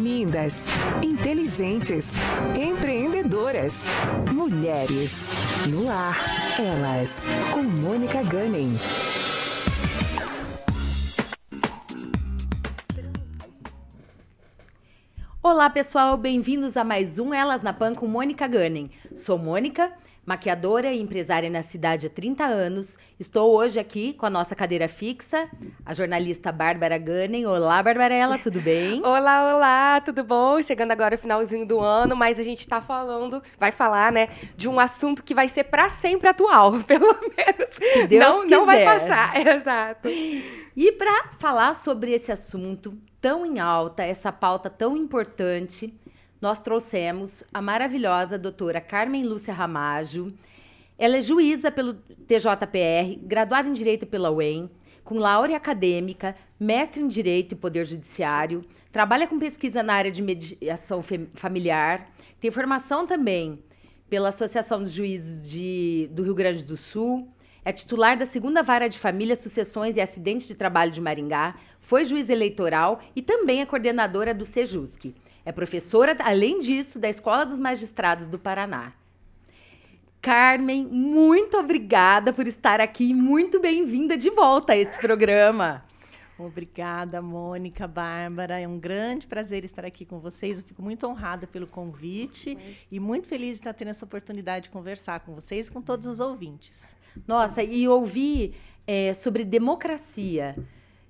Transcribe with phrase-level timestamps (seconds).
[0.00, 0.54] Lindas,
[1.02, 2.06] inteligentes,
[2.58, 3.74] empreendedoras.
[4.32, 5.12] Mulheres.
[5.68, 6.16] No ar,
[6.58, 7.26] elas.
[7.52, 8.78] Com Mônica Gunning.
[15.42, 18.90] Olá, pessoal, bem-vindos a mais um Elas na Pan com Mônica Gunning.
[19.14, 19.92] Sou Mônica,
[20.24, 22.98] maquiadora e empresária na cidade há 30 anos.
[23.18, 25.48] Estou hoje aqui com a nossa cadeira fixa,
[25.84, 27.46] a jornalista Bárbara Gunning.
[27.46, 29.00] Olá, Barbarella, tudo bem?
[29.04, 30.60] olá, olá, tudo bom?
[30.62, 34.68] Chegando agora o finalzinho do ano, mas a gente está falando, vai falar, né, de
[34.68, 37.74] um assunto que vai ser para sempre atual, pelo menos.
[37.74, 38.56] Se Deus não, quiser.
[38.56, 40.08] não vai passar, exato.
[40.08, 45.92] E para falar sobre esse assunto tão em alta, essa pauta tão importante,
[46.40, 50.32] nós trouxemos a maravilhosa doutora Carmen Lúcia Ramajo.
[50.98, 54.70] Ela é juíza pelo TJPR, graduada em Direito pela UEM,
[55.04, 60.22] com laure acadêmica, mestre em Direito e Poder Judiciário, trabalha com pesquisa na área de
[60.22, 61.02] mediação
[61.34, 62.08] familiar,
[62.40, 63.62] tem formação também
[64.08, 67.28] pela Associação dos Juízes de, do Rio Grande do Sul,
[67.64, 72.04] é titular da segunda vara de família, sucessões e acidentes de trabalho de Maringá, foi
[72.04, 75.12] juiz eleitoral e também é coordenadora do Sejusc.
[75.44, 78.92] É professora, além disso, da Escola dos Magistrados do Paraná.
[80.20, 85.82] Carmen, muito obrigada por estar aqui e muito bem-vinda de volta a esse programa.
[86.38, 88.58] Obrigada, Mônica, Bárbara.
[88.58, 90.58] É um grande prazer estar aqui com vocês.
[90.58, 92.56] Eu fico muito honrada pelo convite
[92.90, 96.06] e muito feliz de estar tendo essa oportunidade de conversar com vocês e com todos
[96.06, 96.94] os ouvintes.
[97.26, 98.54] Nossa, e ouvir
[98.86, 100.56] é, sobre democracia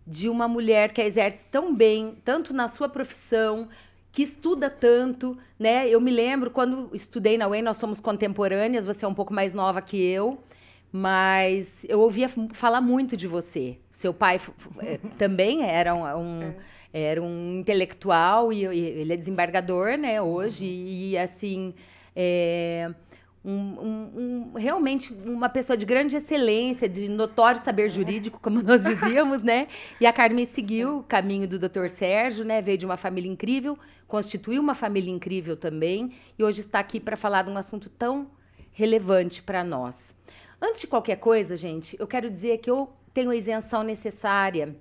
[0.07, 3.69] de uma mulher que exerce tão bem, tanto na sua profissão,
[4.13, 5.89] que estuda tanto, né?
[5.89, 9.55] Eu me lembro quando estudei na UEM, nós somos contemporâneas, você é um pouco mais
[9.55, 10.39] nova que eu,
[10.93, 13.79] mas eu ouvia falar muito de você.
[13.93, 14.41] Seu pai
[14.81, 16.43] é, também era um, um
[16.93, 17.03] é.
[17.03, 20.21] era um intelectual e, e, ele é desembargador, né?
[20.21, 21.73] Hoje e, e assim
[22.15, 22.93] é,
[23.45, 28.85] um, um, um, realmente uma pessoa de grande excelência, de notório saber jurídico, como nós
[28.85, 29.69] dizíamos, né?
[30.01, 31.89] E a Carmen seguiu o caminho do Dr.
[31.89, 32.61] Sérgio, né?
[32.61, 37.17] Veio de uma família incrível, constituiu uma família incrível também, e hoje está aqui para
[37.17, 38.31] falar de um assunto tão
[38.73, 40.15] relevante para nós.
[40.61, 44.77] Antes de qualquer coisa, gente, eu quero dizer que eu tenho a isenção necessária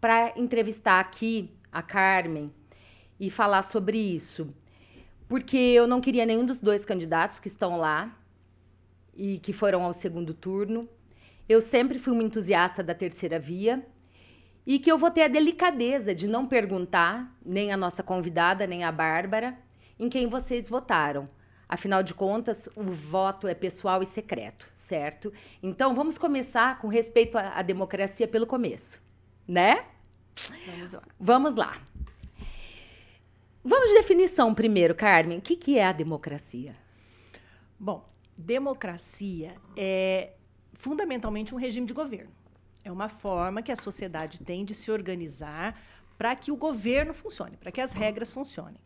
[0.00, 2.52] para entrevistar aqui a Carmen
[3.18, 4.52] e falar sobre isso
[5.32, 8.14] porque eu não queria nenhum dos dois candidatos que estão lá
[9.14, 10.86] e que foram ao segundo turno.
[11.48, 13.82] Eu sempre fui uma entusiasta da terceira via
[14.66, 18.84] e que eu vou ter a delicadeza de não perguntar nem a nossa convidada, nem
[18.84, 19.58] a Bárbara,
[19.98, 21.26] em quem vocês votaram.
[21.66, 25.32] Afinal de contas, o voto é pessoal e secreto, certo?
[25.62, 29.00] Então, vamos começar com respeito à, à democracia pelo começo,
[29.48, 29.86] né?
[30.68, 31.02] Vamos lá.
[31.18, 31.80] Vamos lá.
[33.64, 35.38] Vamos de definição primeiro, Carmen.
[35.38, 36.74] O que, que é a democracia?
[37.78, 38.04] Bom,
[38.36, 40.32] democracia é
[40.72, 42.32] fundamentalmente um regime de governo.
[42.84, 45.80] É uma forma que a sociedade tem de se organizar
[46.18, 48.80] para que o governo funcione, para que as regras funcionem.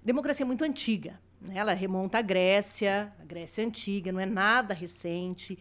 [0.00, 1.20] Democracia é muito antiga.
[1.40, 1.56] Né?
[1.56, 5.58] Ela remonta à Grécia, a Grécia antiga, não é nada recente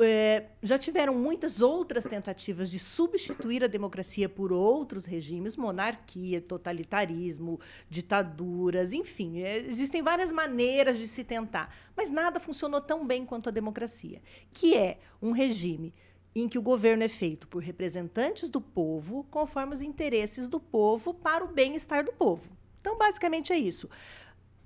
[0.00, 7.60] é, já tiveram muitas outras tentativas de substituir a democracia por outros regimes, monarquia, totalitarismo,
[7.88, 13.48] ditaduras, enfim, é, existem várias maneiras de se tentar, mas nada funcionou tão bem quanto
[13.48, 14.22] a democracia,
[14.52, 15.94] que é um regime
[16.34, 21.12] em que o governo é feito por representantes do povo, conforme os interesses do povo
[21.12, 22.48] para o bem-estar do povo.
[22.80, 23.88] Então, basicamente é isso.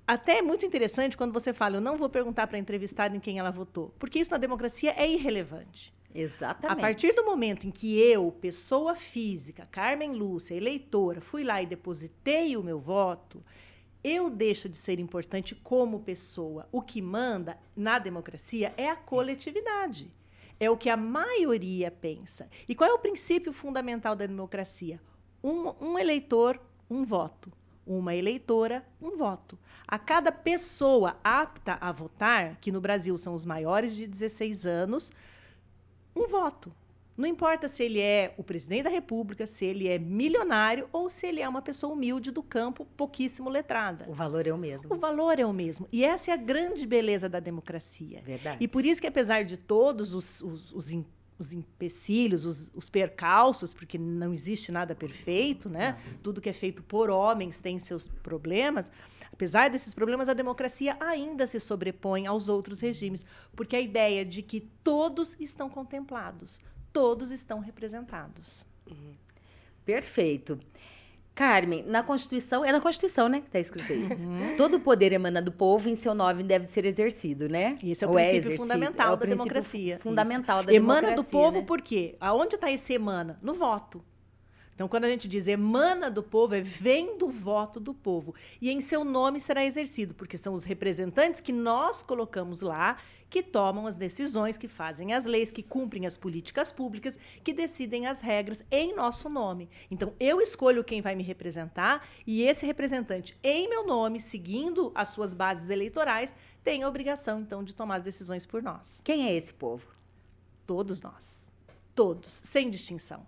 [0.07, 3.19] Até é muito interessante quando você fala, eu não vou perguntar para a entrevistada em
[3.19, 5.93] quem ela votou, porque isso na democracia é irrelevante.
[6.13, 6.79] Exatamente.
[6.79, 11.65] A partir do momento em que eu, pessoa física, Carmen Lúcia, eleitora, fui lá e
[11.65, 13.43] depositei o meu voto,
[14.03, 16.69] eu deixo de ser importante como pessoa.
[16.71, 20.13] O que manda na democracia é a coletividade.
[20.59, 22.47] É o que a maioria pensa.
[22.69, 25.01] E qual é o princípio fundamental da democracia?
[25.43, 27.51] Um, um eleitor, um voto
[27.85, 29.57] uma eleitora, um voto.
[29.87, 35.11] A cada pessoa apta a votar, que no Brasil são os maiores de 16 anos,
[36.15, 36.71] um voto.
[37.17, 41.25] Não importa se ele é o presidente da República, se ele é milionário ou se
[41.25, 44.05] ele é uma pessoa humilde do campo, pouquíssimo letrada.
[44.09, 44.93] O valor é o mesmo.
[44.93, 45.87] O valor é o mesmo.
[45.93, 48.21] E essa é a grande beleza da democracia.
[48.21, 48.57] Verdade.
[48.59, 50.91] E por isso que, apesar de todos os, os, os
[51.37, 55.97] os empecilhos, os, os, percalços, porque não existe nada perfeito, né?
[56.23, 58.89] Tudo que é feito por homens tem seus problemas.
[59.31, 64.41] Apesar desses problemas, a democracia ainda se sobrepõe aos outros regimes, porque a ideia de
[64.41, 66.59] que todos estão contemplados,
[66.93, 68.65] todos estão representados.
[68.89, 69.13] Uhum.
[69.83, 70.57] Perfeito.
[71.35, 73.41] Carmen, na Constituição, é na Constituição, né?
[73.41, 74.03] que Tá escrito aí.
[74.25, 74.55] Uhum.
[74.55, 77.77] Todo poder emana do povo e em seu nome deve ser exercido, né?
[77.83, 78.63] Esse é o Ou princípio exercido.
[78.63, 79.99] fundamental É o da princípio democracia.
[79.99, 80.67] Fundamental Isso.
[80.67, 81.23] da emana democracia.
[81.23, 81.65] do povo né?
[81.67, 82.15] por quê?
[82.21, 83.37] Aonde está esse emana?
[83.41, 84.01] No voto.
[84.75, 88.35] Então, quando a gente diz emana do povo, é vem do voto do povo.
[88.61, 92.97] E em seu nome será exercido, porque são os representantes que nós colocamos lá
[93.29, 98.05] que tomam as decisões, que fazem as leis, que cumprem as políticas públicas, que decidem
[98.05, 99.69] as regras em nosso nome.
[99.89, 105.09] Então, eu escolho quem vai me representar e esse representante, em meu nome, seguindo as
[105.09, 109.01] suas bases eleitorais, tem a obrigação, então, de tomar as decisões por nós.
[109.03, 109.87] Quem é esse povo?
[110.65, 111.51] Todos nós.
[111.93, 113.25] Todos, sem distinção.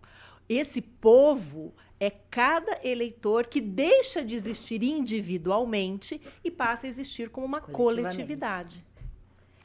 [0.49, 7.45] Esse povo é cada eleitor que deixa de existir individualmente e passa a existir como
[7.45, 8.83] uma coletividade.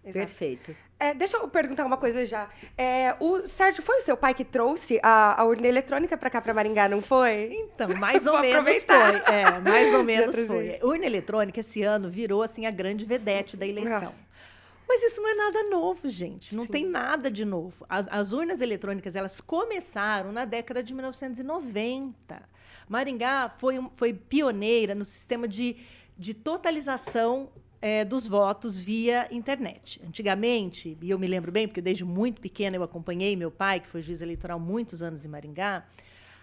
[0.05, 0.19] Exato.
[0.19, 0.77] Perfeito.
[0.99, 2.49] É, deixa eu perguntar uma coisa já.
[2.79, 6.41] É, o Sérgio, foi o seu pai que trouxe a, a urna eletrônica para cá,
[6.41, 7.53] para Maringá, não foi?
[7.53, 9.25] Então, mais ou menos aproveitar.
[9.25, 9.35] foi.
[9.35, 10.71] É, mais ou menos foi.
[10.71, 10.87] isso.
[10.87, 14.01] Urna eletrônica esse ano virou assim a grande vedete da eleição.
[14.01, 14.32] Nossa.
[14.93, 16.55] Mas isso não é nada novo, gente.
[16.55, 16.71] Não Sim.
[16.71, 17.83] tem nada de novo.
[17.89, 22.43] As, as urnas eletrônicas, elas começaram na década de 1990.
[22.87, 25.79] Maringá foi, foi pioneira no sistema de,
[26.19, 27.49] de totalização
[27.81, 29.99] eh, dos votos via internet.
[30.07, 33.89] Antigamente, e eu me lembro bem, porque desde muito pequena eu acompanhei meu pai, que
[33.89, 35.87] foi juiz eleitoral muitos anos em Maringá,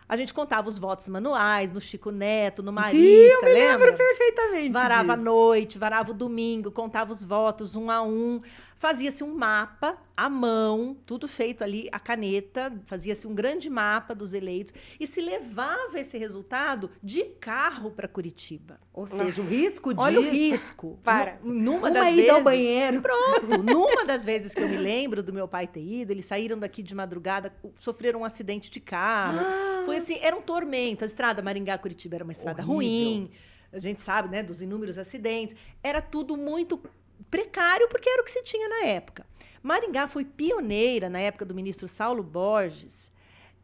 [0.09, 3.93] a gente contava os votos manuais no Chico Neto, no Marista, lembra?
[3.93, 4.71] Perfeitamente.
[4.71, 5.23] Varava a disso.
[5.25, 8.41] noite, varava o domingo, contava os votos um a um.
[8.77, 14.33] Fazia-se um mapa à mão, tudo feito ali à caneta, fazia-se um grande mapa dos
[14.33, 18.79] eleitos e se levava esse resultado de carro para Curitiba.
[18.93, 19.99] Ou seja, o risco de...
[19.99, 20.97] Olha o risco.
[21.03, 21.37] Para.
[21.43, 23.01] Nu- Numa Uma das ida ao vezes, banheiro.
[23.01, 23.57] Pronto.
[23.63, 26.81] Numa das vezes que eu me lembro do meu pai ter ido, eles saíram daqui
[26.81, 29.39] de madrugada, sofreram um acidente de carro.
[29.41, 29.83] Ah.
[29.85, 31.03] Foi assim, era um tormento.
[31.03, 32.75] A estrada Maringá-Curitiba era uma estrada Horrível.
[32.75, 33.31] ruim.
[33.71, 35.55] A gente sabe, né, dos inúmeros acidentes.
[35.83, 36.81] Era tudo muito
[37.29, 39.25] precário, porque era o que se tinha na época.
[39.61, 43.11] Maringá foi pioneira, na época do ministro Saulo Borges,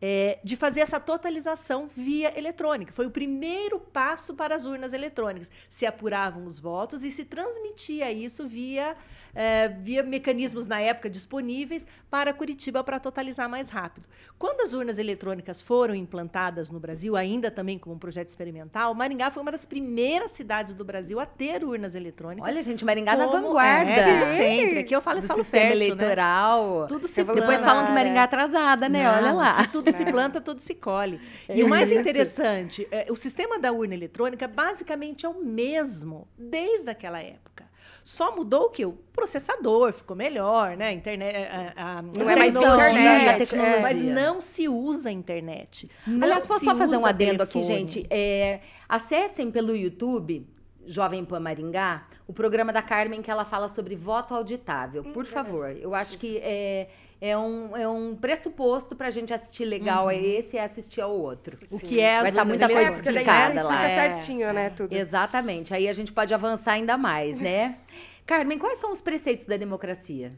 [0.02, 2.92] é, de fazer essa totalização via eletrônica.
[2.94, 5.50] Foi o primeiro passo para as urnas eletrônicas.
[5.70, 8.96] Se apuravam os votos e se transmitia isso via,
[9.34, 14.08] é, via mecanismos na época disponíveis para Curitiba para totalizar mais rápido.
[14.38, 19.32] Quando as urnas eletrônicas foram implantadas no Brasil, ainda também como um projeto experimental, Maringá
[19.32, 22.50] foi uma das primeiras cidades do Brasil a ter urnas eletrônicas.
[22.50, 23.92] Olha, gente, Maringá na Como- vanguarda.
[23.92, 24.80] É, desde sempre.
[24.80, 26.04] Aqui eu falo do solo sistema fértil, né?
[26.04, 26.86] eleitoral.
[26.88, 27.24] Tudo se.
[27.24, 29.10] Depois falam que Maringá é atrasada, né?
[29.10, 29.66] Olha Não, lá.
[29.66, 31.20] que tudo se planta, tudo se colhe.
[31.48, 36.90] E o mais interessante, é, o sistema da urna eletrônica basicamente é o mesmo desde
[36.90, 37.66] aquela época.
[38.04, 38.86] Só mudou o que?
[38.86, 40.90] O processador ficou melhor, né?
[40.90, 43.82] A internet, a, a, Não é mais internet, a tecnologia.
[43.82, 45.90] Mas não se usa a internet.
[46.06, 47.78] Não Aliás, posso só fazer um adendo aqui, telefone.
[47.80, 48.08] gente?
[48.12, 50.48] É, acessem pelo YouTube,
[50.86, 55.04] Jovem Pan Maringá, o programa da Carmen que ela fala sobre voto auditável.
[55.06, 55.76] Por favor.
[55.76, 56.90] Eu acho que é,
[57.26, 61.58] é, um, é um pressuposto pra gente assistir legal é esse e assistir ao outro.
[61.72, 63.90] O que é Vai tá urnas muita coisa É, explicada explica lá.
[63.90, 64.10] É.
[64.10, 64.94] certinho, né, tudo.
[64.94, 65.74] Exatamente.
[65.74, 67.78] Aí a gente pode avançar ainda mais, né?
[68.26, 70.32] Carmen, quais são os preceitos da democracia?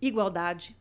[0.00, 0.76] igualdade,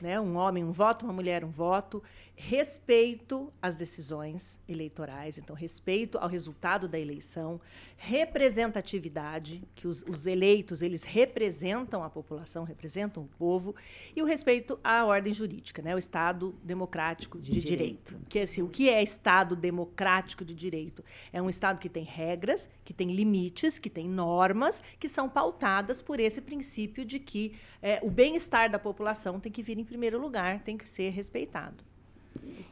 [0.00, 0.20] né?
[0.20, 2.02] Um homem um voto, uma mulher um voto,
[2.40, 7.60] respeito às decisões eleitorais, então respeito ao resultado da eleição,
[7.98, 13.76] representatividade, que os, os eleitos eles representam a população, representam o povo,
[14.16, 15.94] e o respeito à ordem jurídica, né?
[15.94, 18.14] O Estado democrático de, De direito.
[18.14, 18.26] direito.
[18.26, 21.04] Que assim, o que é Estado democrático de direito?
[21.30, 26.00] É um Estado que tem regras, que tem limites, que tem normas, que são pautadas
[26.00, 30.18] por esse princípio de que é, o bem-estar da população tem que vir em primeiro
[30.18, 31.89] lugar, tem que ser respeitado.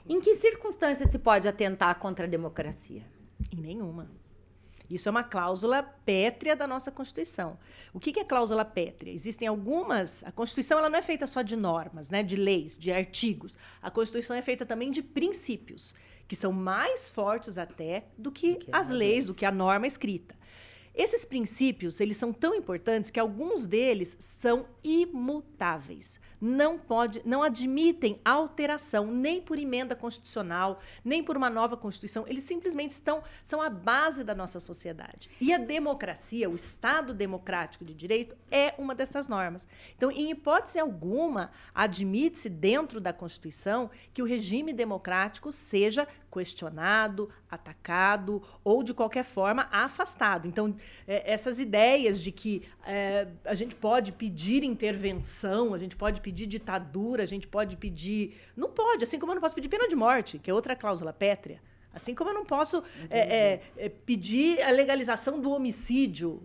[0.08, 3.02] Em que circunstâncias se pode atentar contra a democracia?
[3.52, 4.10] Em nenhuma.
[4.90, 7.58] Isso é uma cláusula pétrea da nossa Constituição.
[7.92, 9.12] O que é cláusula pétrea?
[9.12, 10.24] Existem algumas.
[10.24, 13.56] A Constituição ela não é feita só de normas, né, de leis, de artigos.
[13.82, 15.94] A Constituição é feita também de princípios,
[16.26, 19.26] que são mais fortes até do que, que as as leis, leis.
[19.26, 20.34] do que a norma escrita.
[20.98, 26.18] Esses princípios, eles são tão importantes que alguns deles são imutáveis.
[26.40, 32.24] Não pode, não admitem alteração nem por emenda constitucional, nem por uma nova constituição.
[32.26, 35.30] Eles simplesmente estão são a base da nossa sociedade.
[35.40, 39.68] E a democracia, o Estado democrático de direito é uma dessas normas.
[39.96, 48.42] Então, em hipótese alguma, admite-se dentro da Constituição que o regime democrático seja questionado, atacado
[48.62, 50.46] ou de qualquer forma afastado.
[50.46, 50.74] Então,
[51.06, 56.46] é, essas ideias de que é, a gente pode pedir intervenção, a gente pode pedir
[56.46, 58.36] ditadura, a gente pode pedir.
[58.56, 61.12] Não pode, assim como eu não posso pedir pena de morte, que é outra cláusula
[61.12, 61.60] pétrea.
[61.92, 66.42] Assim como eu não posso é, é, é, pedir a legalização do homicídio.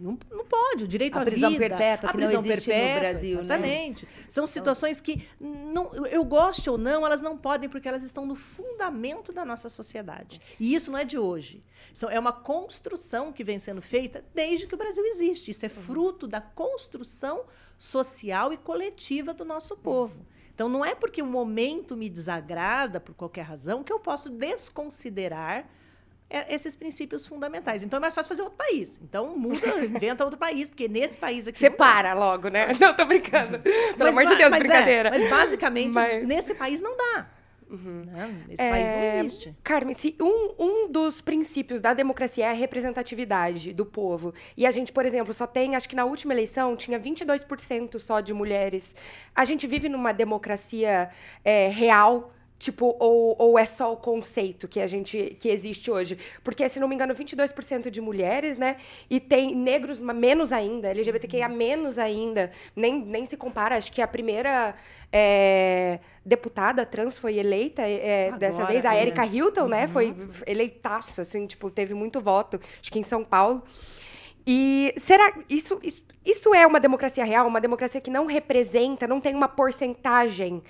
[0.00, 3.34] Não, não pode, o direito à prisão vida, perpétua, a prisão existe no perpétua, Brasil,
[3.36, 3.40] né?
[3.42, 4.08] exatamente.
[4.28, 8.34] São situações que, não, eu goste ou não, elas não podem porque elas estão no
[8.34, 10.40] fundamento da nossa sociedade.
[10.58, 11.62] E isso não é de hoje.
[11.92, 15.50] São- é uma construção que vem sendo feita desde que o Brasil existe.
[15.50, 17.44] Isso é fruto da construção
[17.78, 20.24] social e coletiva do nosso povo.
[20.54, 25.66] Então, não é porque o momento me desagrada, por qualquer razão, que eu posso desconsiderar
[26.30, 27.82] é, esses princípios fundamentais.
[27.82, 28.98] Então, é mais fácil fazer outro país.
[29.02, 31.60] Então, muda, inventa outro país, porque nesse país aqui...
[31.62, 31.70] não.
[31.70, 32.68] Separa logo, né?
[32.80, 33.58] Não, tô brincando.
[33.58, 35.10] Pelo Mas amor de Deus, mas é, brincadeira.
[35.10, 37.26] mas basicamente, Mas- nesse país não dá.
[37.68, 38.44] né?
[38.48, 39.54] Nesse país não É, existe.
[39.62, 44.70] Carmen, se um, um dos princípios da democracia é a representatividade do povo, e a
[44.70, 48.94] gente, por exemplo, só tem, acho que na última eleição tinha 22% só de mulheres,
[49.34, 51.10] a gente vive numa democracia
[51.44, 56.18] é, real, tipo, ou, ou é só o conceito que a gente que existe hoje?
[56.44, 58.76] Porque, se não me engano, 22% de mulheres, né?
[59.08, 63.78] E tem negros menos ainda, LGBTQIA menos ainda, nem, nem se compara.
[63.78, 64.74] Acho que a primeira
[65.10, 69.02] é, deputada trans foi eleita é, dessa Agora, vez, a é.
[69.02, 69.86] Erika Hilton, né?
[69.86, 70.14] Foi
[70.46, 73.62] eleitaça, assim, tipo, teve muito voto, acho que em São Paulo.
[74.46, 77.46] E será isso, isso, isso é uma democracia real?
[77.46, 80.62] Uma democracia que não representa, não tem uma porcentagem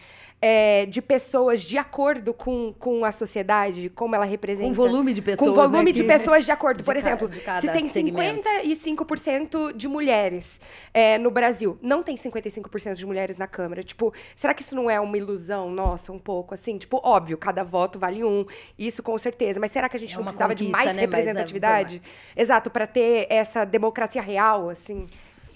[0.42, 4.68] é, de pessoas de acordo com, com a sociedade, como ela representa?
[4.68, 5.48] Com volume de pessoas.
[5.50, 6.78] com volume né, de que- pessoas de acordo.
[6.80, 8.48] de Por exemplo, cada se tem segmento.
[8.48, 10.60] 55% de mulheres
[10.94, 13.82] é, no Brasil, não tem 55% de mulheres na Câmara.
[13.82, 16.54] Tipo, será que isso não é uma ilusão nossa, um pouco?
[16.54, 18.46] Assim, tipo, óbvio, cada voto vale um,
[18.78, 19.60] isso com certeza.
[19.60, 21.02] Mas será que a gente É não precisava de mais né?
[21.02, 22.02] É, representatividade?
[22.36, 25.06] Exato, para ter essa democracia real, assim.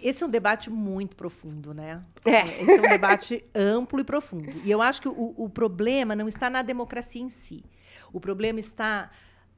[0.01, 2.03] Esse é um debate muito profundo, né?
[2.25, 2.63] É.
[2.63, 4.51] Esse é um debate amplo e profundo.
[4.63, 7.65] E eu acho que o, o problema não está na democracia em si.
[8.13, 9.11] O problema está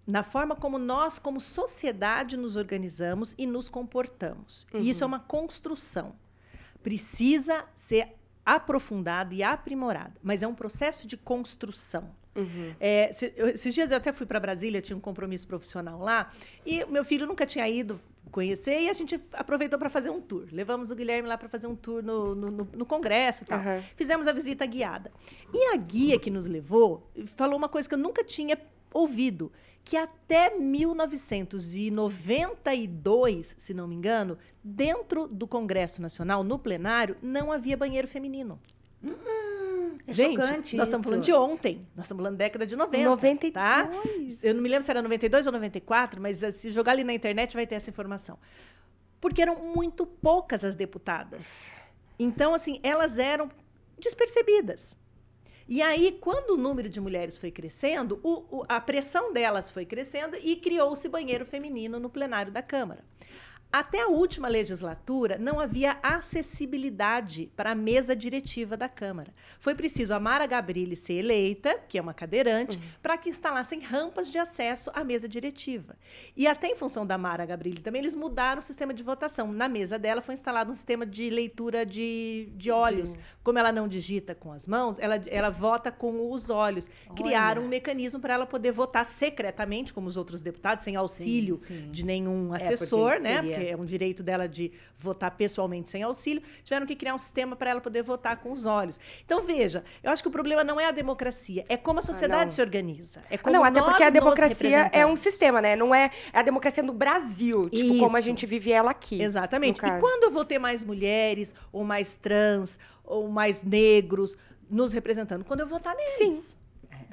[0.06, 4.66] na forma como nós, como sociedade, nos organizamos e nos comportamos.
[4.74, 6.14] E isso é uma construção.
[6.82, 8.14] Precisa ser
[8.44, 12.14] aprofundada e aprimorada, mas é um processo de construção.
[12.80, 16.30] É, se- eu- esses dias eu até fui para Brasília, tinha um compromisso profissional lá,
[16.64, 18.00] e meu filho nunca tinha ido
[18.30, 20.46] conhecer, e a gente aproveitou para fazer um tour.
[20.52, 23.58] Levamos o Guilherme lá para fazer um tour no, no, no- no congresso e tal.
[23.60, 23.80] Aham.
[23.96, 25.10] Fizemos a visita guiada.
[25.54, 28.58] E a guia que nos levou falou uma coisa que eu nunca tinha
[28.92, 29.52] ouvido,
[29.84, 37.76] que até 1992, se não me engano, dentro do Congresso Nacional, no plenário, não havia
[37.76, 38.58] banheiro feminino.
[40.06, 40.36] É Gente,
[40.76, 41.02] nós estamos isso.
[41.04, 41.86] falando de ontem.
[41.96, 43.04] Nós estamos falando da década de 90.
[43.10, 43.52] 92.
[43.52, 43.90] Tá?
[44.42, 47.12] Eu não me lembro se era 92 ou 94, mas eh, se jogar ali na
[47.14, 48.38] internet vai ter essa informação.
[49.20, 51.66] Porque eram muito poucas as deputadas.
[52.18, 53.50] Então, assim, elas eram
[53.98, 54.96] despercebidas.
[55.68, 59.84] E aí, quando o número de mulheres foi crescendo, o- o- a pressão delas foi
[59.84, 63.04] crescendo e criou-se banheiro feminino no plenário da Câmara.
[63.78, 69.34] Até a última legislatura, não havia acessibilidade para a mesa diretiva da Câmara.
[69.60, 74.32] Foi preciso a Mara Gabrilli ser eleita, que é uma cadeirante, para que instalassem rampas
[74.32, 75.94] de acesso à mesa diretiva.
[76.34, 79.52] E até em função da Mara Gabrilli também, eles mudaram o sistema de votação.
[79.52, 83.14] Na mesa dela foi instalado um sistema de leitura de, de olhos.
[83.44, 86.88] Como ela não digita com as mãos, ela, ela vota com os olhos.
[87.14, 91.66] Criaram um mecanismo para ela poder votar secretamente, como os outros deputados, sem auxílio Sim,
[91.66, 91.90] sim.
[91.90, 93.42] de nenhum É, assessor, porque né?
[93.42, 96.42] Porque é um direito dela de votar pessoalmente sem auxílio.
[96.62, 98.98] Tiveram que criar um sistema para ela poder votar com os olhos.
[99.24, 102.44] Então, veja, eu acho que o problema não é a democracia, é como a sociedade
[102.44, 102.50] não.
[102.50, 103.22] se organiza.
[103.30, 105.76] É Ah, como não, até nós porque a democracia é um sistema, né?
[105.76, 108.26] Não é, é a democracia no Brasil, tipo, como a Isso.
[108.26, 109.20] gente vive ela aqui.
[109.20, 109.78] Exatamente.
[109.84, 114.36] E quando eu vou ter mais mulheres, ou mais trans, ou mais negros
[114.68, 115.44] nos representando?
[115.44, 116.12] Quando eu votar neles.
[116.14, 116.56] Sim.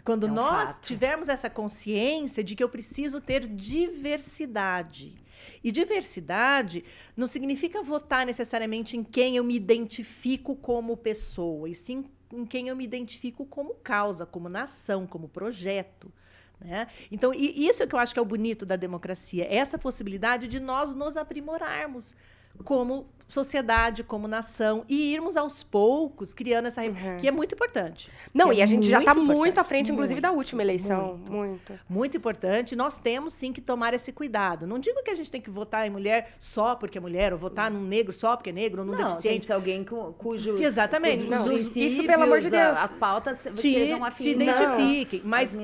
[0.04, 0.86] Quando é um nós fato.
[0.86, 5.16] tivermos essa consciência de que eu preciso ter diversidade.
[5.64, 6.84] E diversidade
[7.16, 12.68] não significa votar necessariamente em quem eu me identifico como pessoa, e sim em quem
[12.68, 16.12] eu me identifico como causa, como nação, como projeto.
[16.60, 16.88] Né?
[17.12, 20.60] Então, isso é que eu acho que é o bonito da democracia, essa possibilidade de
[20.60, 22.16] nós nos aprimorarmos
[22.64, 26.82] como sociedade, como nação, e irmos aos poucos criando essa...
[26.82, 27.18] Uhum.
[27.20, 28.10] Que é muito importante.
[28.34, 30.62] Não, Que e é a gente já está muito à frente, inclusive, da Muito, última
[30.62, 31.18] eleição.
[31.18, 31.32] muito.
[31.32, 31.80] Muito.
[31.90, 32.76] Muito importante.
[32.76, 34.66] Nós temos sim que tomar esse cuidado.
[34.68, 37.40] Não digo que a gente tem que votar em mulher só porque é mulher, ou
[37.40, 39.46] votar num negro só porque é negro, ou num Não, tem que deficiente.
[39.46, 41.26] ser alguém cu, cujos, Exatamente.
[41.26, 42.78] cujos Não, isso- pelo amor de Deus.
[42.78, 44.26] As pautas Te, sejam te afins.
[44.28, 45.22] identifiquem.
[45.24, 45.56] Mas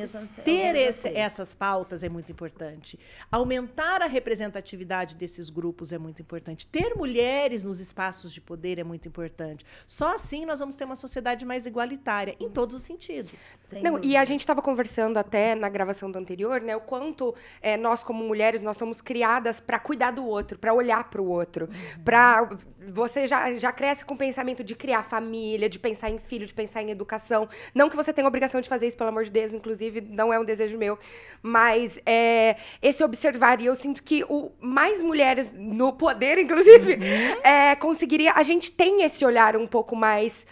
[0.44, 3.00] ter esse- essas pautas é muito importante.
[3.32, 6.66] Aumentar a representatividade desses grupos é muito importante.
[6.68, 9.66] Ter mulheres mulheres nos espaços de poder é muito importante.
[9.86, 13.48] Só assim nós vamos ter uma sociedade mais igualitária, em todos os sentidos.
[13.58, 16.76] Sem Não, e a gente estava conversando até na gravação do anterior, né?
[16.76, 21.10] O quanto é, nós, como mulheres, nós somos criadas para cuidar do outro, para olhar
[21.10, 21.66] para o outro.
[21.66, 22.04] Uhum.
[22.04, 22.50] para
[22.92, 26.54] Você já, já cresce com o pensamento de criar família, de pensar em filho, de
[26.54, 27.48] pensar em educação.
[27.76, 30.40] Não que você tenha obrigação de fazer isso, pelo amor de Deus, inclusive, não é
[30.40, 30.98] um desejo meu.
[31.42, 37.42] Mas é, esse observar, e eu sinto que o, mais mulheres no poder, inclusive, uhum.
[37.50, 38.34] É, conseguiria.
[38.34, 40.46] A gente tem esse olhar um pouco mais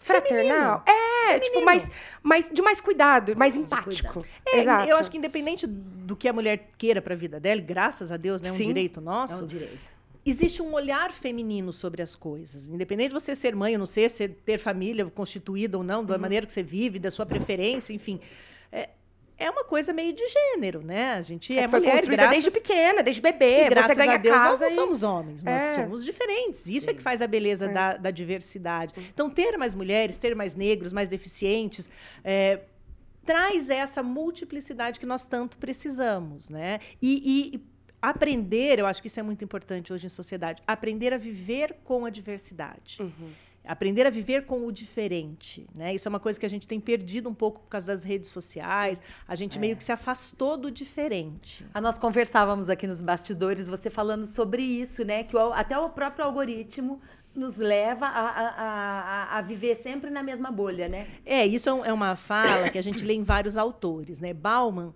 [0.00, 0.82] fraternal.
[0.84, 1.00] Feminino.
[1.00, 1.44] É, Feminino.
[1.44, 1.90] tipo, mais,
[2.22, 4.24] mais, de mais cuidado, mais empático.
[4.46, 4.88] É, Exato.
[4.88, 8.16] Eu acho que independente do que a mulher queira para a vida dela, graças a
[8.16, 8.66] Deus, né, é um Sim.
[8.66, 9.40] direito nosso.
[9.40, 9.94] É um direito.
[10.26, 12.66] Existe um olhar feminino sobre as coisas.
[12.66, 16.14] Independente de você ser mãe ou não ser, ser ter família constituída ou não, da
[16.14, 16.20] uhum.
[16.20, 18.20] maneira que você vive, da sua preferência, enfim.
[18.72, 18.88] É,
[19.44, 21.12] é uma coisa meio de gênero, né?
[21.12, 22.30] A gente é, é mulher, graças...
[22.30, 23.66] desde pequena, desde bebê.
[23.66, 24.70] E graças a Deus, nós não e...
[24.70, 25.74] somos homens, nós é.
[25.74, 26.66] somos diferentes.
[26.66, 26.92] Isso Sim.
[26.92, 27.68] é que faz a beleza é.
[27.68, 28.94] da, da, diversidade.
[29.12, 31.90] Então, ter mais mulheres, ter mais negros, mais deficientes,
[32.24, 32.60] é,
[33.26, 36.78] traz essa multiplicidade que nós tanto precisamos, né?
[37.02, 37.64] E, e
[38.00, 42.06] aprender, eu acho que isso é muito importante hoje em sociedade, aprender a viver com
[42.06, 42.96] a diversidade.
[43.00, 43.32] Uhum
[43.66, 45.94] aprender a viver com o diferente, né?
[45.94, 48.30] Isso é uma coisa que a gente tem perdido um pouco por causa das redes
[48.30, 49.00] sociais.
[49.26, 49.60] A gente é.
[49.60, 51.66] meio que se afastou do diferente.
[51.72, 55.24] A nós conversávamos aqui nos bastidores, você falando sobre isso, né?
[55.24, 57.00] Que o, até o próprio algoritmo
[57.34, 61.06] nos leva a, a, a, a, viver sempre na mesma bolha, né?
[61.26, 64.32] É, isso é, é uma fala que a gente lê em vários autores, né?
[64.32, 64.92] Bauman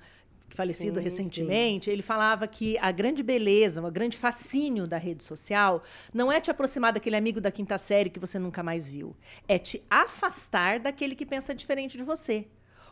[0.49, 5.83] falecido sim, recentemente, ele falava que a grande beleza, o grande fascínio da rede social
[6.13, 9.59] não é te aproximar daquele amigo da quinta série que você nunca mais viu, é
[9.59, 12.47] te afastar daquele que pensa diferente de você.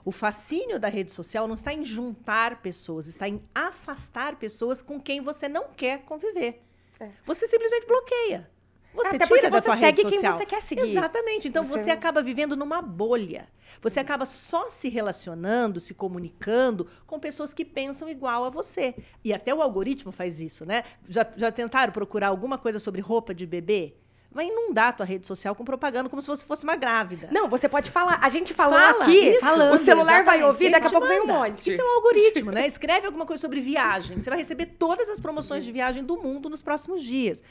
[0.04, 5.00] O fascínio da rede social não está em juntar pessoas, está em afastar pessoas com
[5.00, 6.62] quem você não quer conviver.
[7.00, 7.10] É.
[7.24, 8.48] Você simplesmente bloqueia.
[8.96, 10.90] Você Até tira da você segue quem você quer seguir.
[10.90, 11.48] Exatamente.
[11.48, 11.84] Então você...
[11.84, 13.48] você acaba vivendo numa bolha.
[13.82, 18.94] Você acaba só se relacionando, se comunicando com pessoas que pensam igual a você.
[19.22, 20.82] E até o algoritmo faz isso, né?
[21.08, 23.94] Já, já tentaram procurar alguma coisa sobre roupa de bebê?
[24.36, 27.28] vai inundar a tua rede social com propaganda como se você fosse uma grávida.
[27.32, 28.18] Não, você pode falar.
[28.22, 30.26] A gente falou Fala, aqui, isso, falando, o celular exatamente.
[30.26, 31.14] vai ouvir, daqui a pouco manda.
[31.14, 31.70] vem um monte.
[31.70, 32.66] Isso é um algoritmo, né?
[32.66, 34.18] Escreve alguma coisa sobre viagem.
[34.18, 37.42] Você vai receber todas as promoções de viagem do mundo nos próximos dias.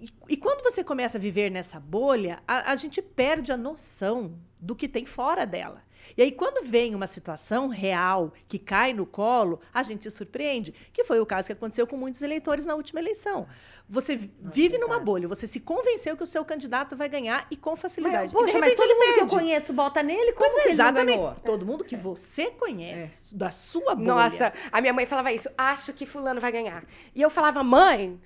[0.00, 4.38] E, e, quando você começa a viver nessa bolha, a, a gente perde a noção
[4.60, 5.82] do que tem fora dela.
[6.16, 10.74] E aí, quando vem uma situação real que cai no colo, a gente se surpreende,
[10.92, 13.46] que foi o caso que aconteceu com muitos eleitores na última eleição.
[13.88, 17.76] Você vive numa bolha, você se convenceu que o seu candidato vai ganhar e com
[17.76, 18.32] facilidade.
[18.32, 19.14] Mas, poxa, mas todo mundo perde.
[19.14, 21.42] que eu conheço bota nele, como pois é, exatamente.
[21.42, 23.38] Todo mundo que você conhece, é.
[23.38, 24.06] da sua bolha.
[24.06, 26.84] Nossa, a minha mãe falava isso, acho que fulano vai ganhar.
[27.14, 28.18] E eu falava, mãe,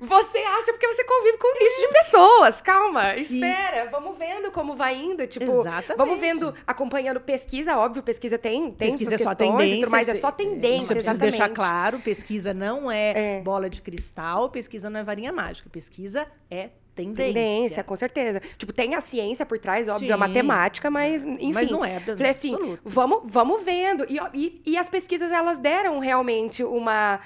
[0.00, 2.60] você acha porque você convive com um lixo de pessoas.
[2.62, 3.88] Calma, espera, e...
[3.88, 5.98] vamos vendo como vai indo, tipo, exatamente.
[5.98, 10.14] vamos vendo vendo, acompanhando pesquisa, óbvio, pesquisa tem, tem pesquisa é só tendência, mas é
[10.16, 15.00] só tendência, Você precisa deixar claro, pesquisa não é, é, bola de cristal, pesquisa não
[15.00, 17.32] é varinha mágica, pesquisa é tendência.
[17.32, 18.40] Tendência, com certeza.
[18.56, 20.12] Tipo, tem a ciência por trás, óbvio, Sim.
[20.12, 21.52] a matemática, mas enfim.
[21.52, 21.98] Mas não é.
[22.00, 24.06] Falei assim, vamos, vamos vendo.
[24.08, 27.20] E, e, e as pesquisas, elas deram realmente uma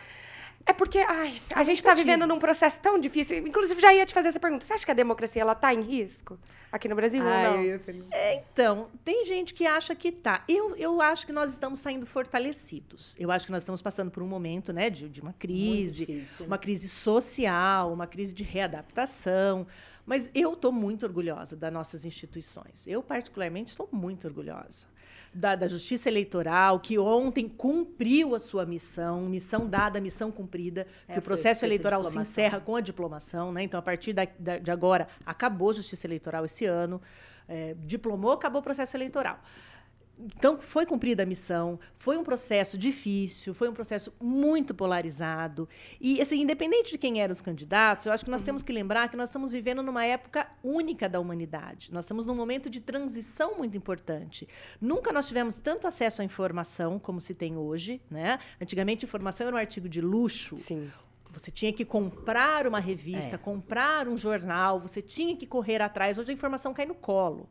[0.69, 3.39] é porque, ai, a gente está vivendo num processo tão difícil.
[3.39, 4.67] Inclusive, já ia te fazer essa pergunta.
[4.67, 6.39] Você acha que a democracia ela tá em risco
[6.71, 7.63] aqui no Brasil ai, ou não?
[7.63, 10.45] Eu é, então, tem gente que acha que tá.
[10.47, 13.17] Eu, eu acho que nós estamos saindo fortalecidos.
[13.19, 16.45] Eu acho que nós estamos passando por um momento, né, de, de uma crise, difícil,
[16.45, 16.63] uma né?
[16.63, 19.67] crise social, uma crise de readaptação.
[20.09, 22.87] Mas eu estou muito orgulhosa das nossas instituições.
[22.87, 24.87] Eu, particularmente, estou muito orgulhosa
[25.35, 31.13] da, da Justiça Eleitoral, que ontem cumpriu a sua missão, missão dada, missão cumprida, é,
[31.13, 33.63] que o processo eleitoral se encerra com a diplomação, né?
[33.63, 37.03] Então, a partir da, da, de agora, acabou a Justiça Eleitoral esse ano,
[37.47, 39.39] é, diplomou, acabou o processo eleitoral.
[40.19, 45.69] Então, foi cumprida a missão, foi um processo difícil, foi um processo muito polarizado.
[46.01, 49.09] E, assim, independente de quem eram os candidatos, eu acho que nós temos que lembrar
[49.09, 51.93] que nós estamos vivendo numa época única da humanidade.
[51.93, 54.49] Nós estamos num momento de transição muito importante.
[54.81, 58.01] Nunca nós tivemos tanto acesso à informação como se tem hoje.
[58.11, 58.41] Né?
[58.61, 60.59] Antigamente, informação era um artigo de luxo.
[60.59, 60.91] Sim.
[61.33, 63.39] Você tinha que comprar uma revista, é.
[63.39, 66.19] comprar um jornal, você tinha que correr atrás.
[66.19, 67.49] Hoje a informação cai no colo.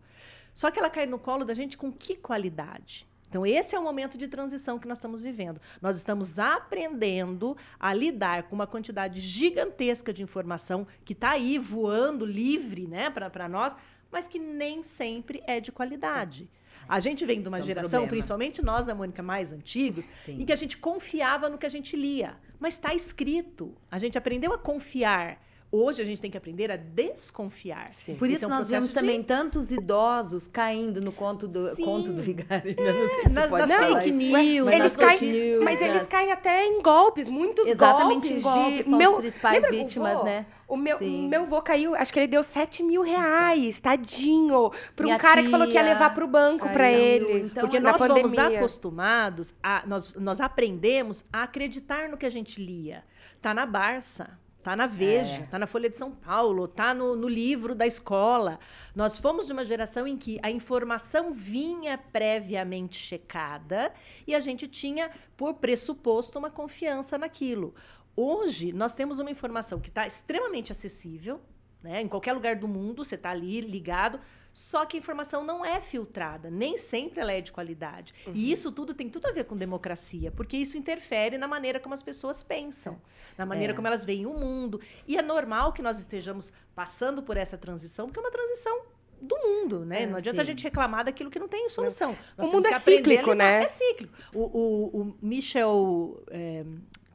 [0.57, 3.07] Só que ela cai no colo da gente com que qualidade?
[3.29, 5.61] Então, esse é o momento de transição que nós estamos vivendo.
[5.79, 12.25] Nós estamos aprendendo a lidar com uma quantidade gigantesca de informação que está aí voando
[12.25, 13.75] livre né, para nós,
[14.11, 16.49] mas que nem sempre é de qualidade.
[16.89, 18.09] A gente vem de uma é um geração, problema.
[18.09, 20.41] principalmente nós da Mônica mais antigos, Sim.
[20.41, 22.35] em que a gente confiava no que a gente lia.
[22.59, 23.75] Mas está escrito.
[23.91, 27.91] A gente aprendeu a confiar Hoje a gente tem que aprender a desconfiar.
[27.91, 28.15] Sim.
[28.15, 31.75] Por Esse isso é um nós vemos de- também tantos idosos caindo no conto do,
[31.75, 31.83] Sim.
[31.83, 32.73] conto do vigário.
[32.77, 34.13] Eu não sei se nas, pode nas fake isso.
[34.13, 38.39] news, Mas eles nas caem, notícias, mas eles nas- caem até em golpes, muitos Exatamente
[38.39, 38.89] golpes de...
[38.89, 40.45] são meu, as principais lembra o vítimas, né?
[40.69, 41.27] O meu, Sim.
[41.27, 45.49] meu vô caiu, acho que ele deu 7 mil reais, tadinho, pra um cara que
[45.49, 46.97] falou que ia levar pro banco pra caiu,
[47.29, 47.39] ele.
[47.45, 48.57] então, Porque nós fomos pandemia.
[48.59, 53.03] acostumados, a, nós, nós aprendemos a acreditar no que a gente lia.
[53.41, 55.45] Tá na Barça, tá na Veja, É.
[55.45, 58.59] tá na Folha de São Paulo, tá no, no livro da escola.
[58.93, 63.93] Nós fomos de uma geração em que a informação vinha previamente checada
[64.27, 67.73] e a gente tinha, por pressuposto, uma confiança naquilo.
[68.13, 71.39] Hoje, nós temos uma informação que está extremamente acessível,
[71.87, 72.01] né?
[72.01, 74.19] Em qualquer lugar do mundo, você está ali ligado,
[74.51, 78.13] só que a informação não é filtrada, nem sempre ela é de qualidade.
[78.33, 81.93] E isso tudo tem tudo a ver com democracia, porque isso interfere na maneira como
[81.93, 82.99] as pessoas pensam,
[83.37, 83.75] na maneira É.
[83.75, 84.81] como elas veem o mundo.
[85.07, 88.81] E é normal que nós estejamos passando por essa transição, porque é uma transição
[89.21, 90.03] do mundo, né?
[90.03, 90.51] É, não adianta a sim.
[90.51, 92.15] gente reclamar daquilo que não tem solução.
[92.37, 93.63] Nós O mundo é a cíclico, né?
[93.63, 94.13] É cíclico.
[94.33, 96.21] O, o, o Michel...
[96.29, 96.63] é,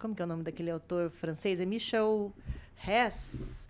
[0.01, 1.61] como que é o nome daquele autor francês?
[1.61, 2.33] É Michel
[2.85, 3.62] Hess.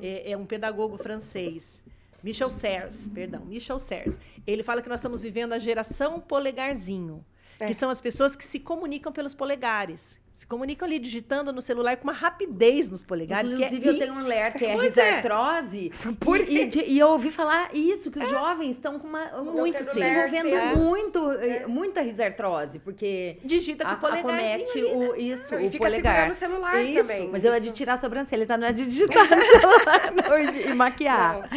[0.00, 1.82] É, é um pedagogo francês.
[2.22, 4.18] Michel Serres, perdão, Michel Serres.
[4.46, 7.24] Ele fala que nós estamos vivendo a geração polegarzinho,
[7.60, 7.66] É.
[7.66, 10.18] que são as pessoas que se comunicam pelos polegares.
[10.36, 13.50] Se comunicam ali digitando no celular com uma rapidez nos polegares.
[13.52, 15.16] Inclusive, que é eu tenho um ler que é Pois é.
[15.16, 15.90] risartrose.
[16.20, 19.24] Por e, e, de- e eu ouvi falar isso, que os jovens estão com uma.
[19.42, 20.02] Muito estão cedo.
[20.04, 20.74] desenvolvendo É.
[20.76, 24.94] muito, eh, muita risartrose, porque digita com a- o polegarzinho acomete ali, né?
[25.08, 26.12] o, isso, e o fica polegar.
[26.14, 27.28] segurando o celular Isso, também.
[27.32, 28.58] Mas eu é de tirar a sobrancelha, tá?
[28.58, 31.48] Não é de digitar no celular não, e de- e maquiar.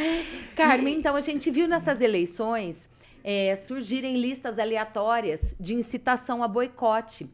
[0.55, 2.87] Carmen, então a gente viu nessas eleições
[3.25, 7.29] eh, surgirem listas aleatórias de incitação a boicote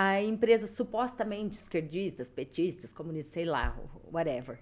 [0.00, 3.76] a empresas supostamente esquerdistas, petistas, comunistas, sei lá,
[4.12, 4.56] whatever.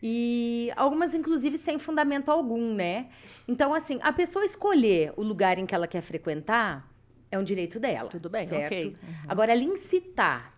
[0.00, 3.08] E algumas, inclusive, sem fundamento algum, né?
[3.48, 6.88] Então, assim, a pessoa escolher o lugar em que ela quer frequentar
[7.28, 8.08] é um direito dela.
[8.08, 8.66] Tudo bem, certo?
[8.66, 8.86] ok.
[8.86, 9.14] Uhum.
[9.26, 10.56] Agora, ela incitar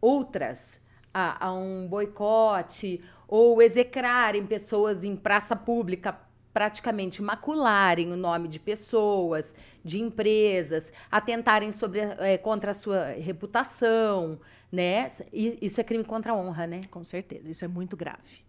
[0.00, 0.80] outras
[1.12, 6.16] a, a um boicote ou execrarem pessoas em praça pública,
[6.52, 14.38] praticamente macularem o nome de pessoas, de empresas, atentarem sobre, eh, contra a sua reputação,
[14.70, 15.08] né?
[15.32, 16.80] Isso é crime contra a honra, né?
[16.90, 18.44] Com certeza, isso é muito grave.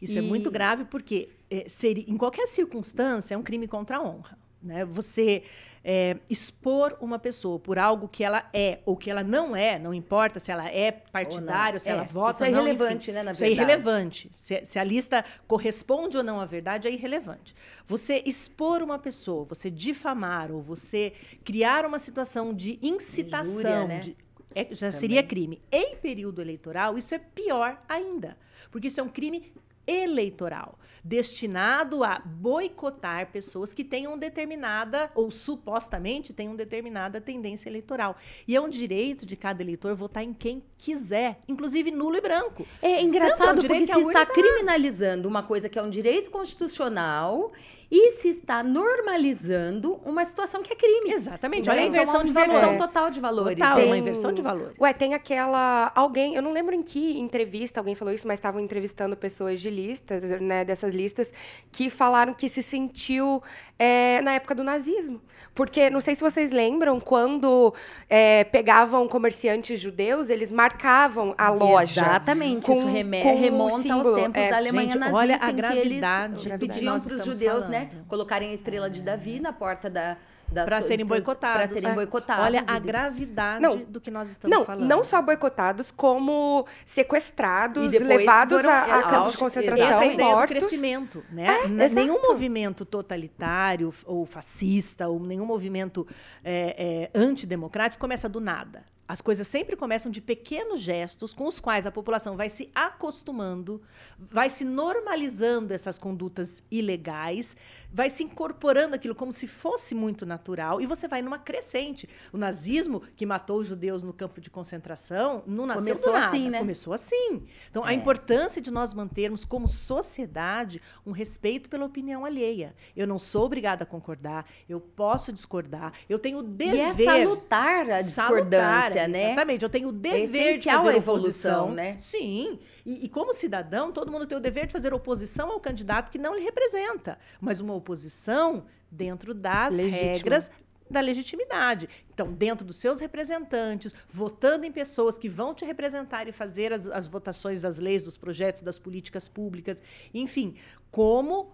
[0.00, 3.98] Isso é E- muito grave porque é, seria, em qualquer circunstância é um crime contra
[3.98, 4.38] a honra.
[4.62, 4.84] Né?
[4.84, 5.42] Você
[5.84, 9.92] é, expor uma pessoa por algo que ela é ou que ela não é, não
[9.92, 12.60] importa se ela é partidária, se É, ela vota isso é ou não.
[12.62, 12.70] enfim.
[12.74, 13.70] irrelevante, né, na Isso é verdade.
[13.72, 14.30] irrelevante.
[14.36, 17.54] Se, se a lista corresponde ou não à verdade, é irrelevante.
[17.86, 21.12] Você expor uma pessoa, você difamar ou você
[21.44, 23.52] criar uma situação de incitação,
[23.84, 24.00] Injúria, né?
[24.00, 24.16] de-
[24.54, 25.00] é- já Também.
[25.00, 25.60] seria crime.
[25.72, 28.36] Em período eleitoral, isso é pior ainda,
[28.70, 29.50] porque isso é um crime
[29.86, 38.16] eleitoral, destinado a boicotar pessoas que tenham determinada, ou supostamente tenham determinada tendência eleitoral.
[38.46, 42.66] E é um direito de cada eleitor votar em quem quiser, inclusive nulo e branco.
[42.80, 46.30] É Tanto é engraçado um porque se está criminalizando uma coisa que é um direito
[46.30, 47.52] constitucional
[47.94, 51.12] e se está normalizando uma situação que é crime.
[51.12, 51.68] Exatamente.
[51.68, 52.78] Olha a é inversão uma de inversão valores.
[52.86, 53.58] total de valores.
[53.58, 54.74] Total, é uma Tem- inversão de valores.
[54.80, 55.92] Ué, tem aquela.
[55.94, 59.68] Alguém, eu não lembro em que entrevista alguém falou isso, mas estavam entrevistando pessoas de
[59.68, 61.34] listas, né, dessas listas,
[61.70, 63.42] que falaram que se sentiu
[63.78, 65.20] é, na época do nazismo.
[65.54, 67.74] Porque, não sei se vocês lembram, quando
[68.08, 72.00] é, pegavam comerciantes judeus, eles marcavam a loja.
[72.00, 74.48] Exatamente, com- isso reme- com remonta aos tempos é.
[74.50, 78.06] da Alemanha Gente, nazista, olha a eles gravidade que pediam para os judeus, né, falando.
[78.06, 80.16] colocarem a estrela de Davi na porta da,
[80.52, 81.56] Para serem boicotados.
[81.56, 81.94] Para serem É.
[81.94, 82.44] boicotados.
[82.44, 84.86] Olha a de- gravidade Não, do que nós estamos Não, falando.
[84.86, 90.08] não só boicotados, como sequestrados, E levados foram- a, a campos de concentração, Essa é
[90.08, 90.50] a ideia do mortos.
[90.58, 91.46] crescimento, né?
[91.64, 96.06] É, nenhum movimento totalitário ou fascista ou nenhum movimento
[96.44, 98.84] é, é, antidemocrático começa do nada.
[99.06, 103.82] As coisas sempre começam de pequenos gestos com os quais a população vai se acostumando,
[104.18, 107.56] vai se normalizando essas condutas ilegais,
[107.92, 112.08] vai se incorporando aquilo como se fosse muito natural e você vai numa crescente.
[112.32, 116.26] O nazismo, que matou os judeus no campo de concentração, não nasceu Começou do nada.
[116.28, 116.58] assim, né?
[116.58, 117.42] Começou assim.
[117.70, 117.94] Então, a É.
[117.94, 122.74] importância de nós mantermos como sociedade um respeito pela opinião alheia.
[122.96, 127.04] Eu não sou obrigada a concordar, eu posso discordar, eu tenho o E é dever
[127.04, 129.26] salutar a discordância, Salutar, né?
[129.32, 129.62] Exatamente.
[129.62, 131.74] Eu tenho o dever de fazer a evolução, oposição.
[131.74, 131.96] né?
[131.98, 132.58] Sim.
[132.84, 136.18] E, e como cidadão, todo mundo tem o dever de fazer oposição ao candidato que
[136.18, 137.18] não lhe representa.
[137.40, 140.12] Mas uma oposição dentro das Legítima.
[140.12, 140.50] regras
[140.90, 141.88] da legitimidade.
[142.12, 146.86] Então, dentro dos seus representantes, votando em pessoas que vão te representar e fazer as,
[146.86, 150.54] as votações das leis, dos projetos, das políticas públicas, enfim,
[150.90, 151.50] como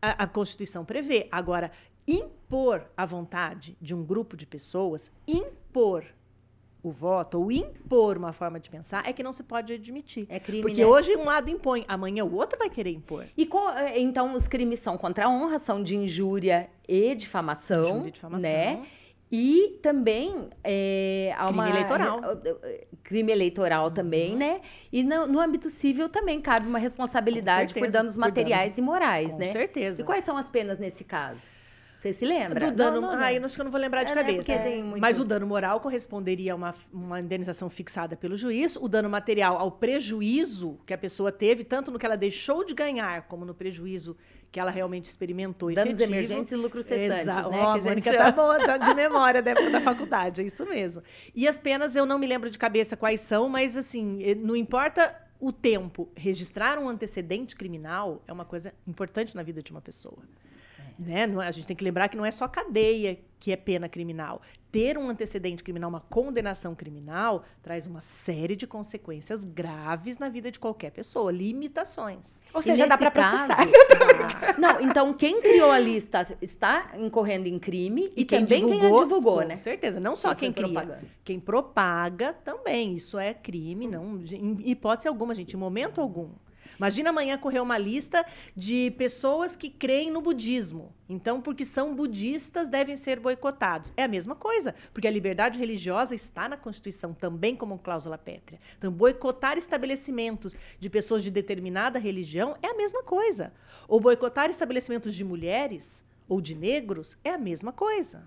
[0.00, 1.26] a, a Constituição prevê.
[1.32, 1.72] Agora,
[2.06, 6.04] impor a vontade de um grupo de pessoas, impor
[6.82, 10.26] o voto ou impor uma forma de pensar é que não se pode admitir.
[10.28, 10.86] É crime, Porque né?
[10.86, 13.24] hoje um lado impõe, amanhã o outro vai querer impor.
[13.36, 17.84] E qual- é, então os crimes são contra a honra, são de injúria e difamação,
[17.84, 18.50] Injúria e difamação.
[18.50, 18.82] né?
[19.34, 22.20] E também é, há Crime uma eleitoral.
[23.02, 24.60] crime eleitoral também, né?
[24.92, 28.82] E no, no âmbito civil também cabe uma responsabilidade Com por danos por materiais e
[28.82, 29.46] morais, Com né?
[29.48, 30.02] certeza.
[30.02, 31.40] E quais são as penas nesse caso?
[32.02, 32.68] Você se lembra?
[32.68, 33.24] Do dano, Não, não, não.
[33.24, 34.52] ai, eu acho que eu não vou lembrar de É, né, cabeça.
[34.52, 38.74] porque tem muito- Mas o dano moral corresponderia a uma, uma indenização fixada pelo juiz,
[38.74, 42.74] o dano material ao prejuízo que a pessoa teve, tanto no que ela deixou de
[42.74, 44.16] ganhar, como no prejuízo
[44.50, 46.12] que ela realmente experimentou Danos efetivo.
[46.16, 47.60] emergentes e lucros cessantes, Exa- né?
[47.62, 51.04] Ó, a Mônica tá boa, tá de memória da época da faculdade, é isso mesmo.
[51.34, 54.56] E as penas eu não me lembro de cabeça quais são, mas assim, eh, não
[54.56, 59.80] importa o tempo, registrar um antecedente criminal é uma coisa importante na vida de uma
[59.80, 60.18] pessoa.
[60.98, 61.22] Né?
[61.22, 64.40] É- A gente tem que lembrar que não é só cadeia que é pena criminal.
[64.70, 70.48] Ter um antecedente criminal, uma condenação criminal, traz uma série de consequências graves na vida
[70.50, 72.40] de qualquer pessoa, limitações.
[72.54, 73.56] Ou E seja, dá pra processar.
[73.56, 73.72] caso-
[74.60, 79.40] Não, então quem criou a lista está incorrendo em crime e, também quem a divulgou,
[79.40, 79.56] com né?
[79.56, 79.98] certeza.
[79.98, 81.04] Não só Quem quem, cria, propaganda.
[81.24, 82.94] quem propaga também.
[82.94, 86.28] Isso é crime, não, em hipótese alguma, gente, em momento algum.
[86.78, 88.24] Imagina amanhã correr uma lista
[88.56, 90.92] de pessoas que creem no budismo.
[91.08, 93.92] Então, porque são budistas, devem ser boicotados.
[93.96, 98.58] É a mesma coisa, porque a liberdade religiosa está na Constituição também como cláusula pétrea.
[98.78, 103.52] Então, boicotar estabelecimentos de pessoas de determinada religião é a mesma coisa.
[103.86, 108.26] Ou boicotar estabelecimentos de mulheres ou de negros é a mesma coisa.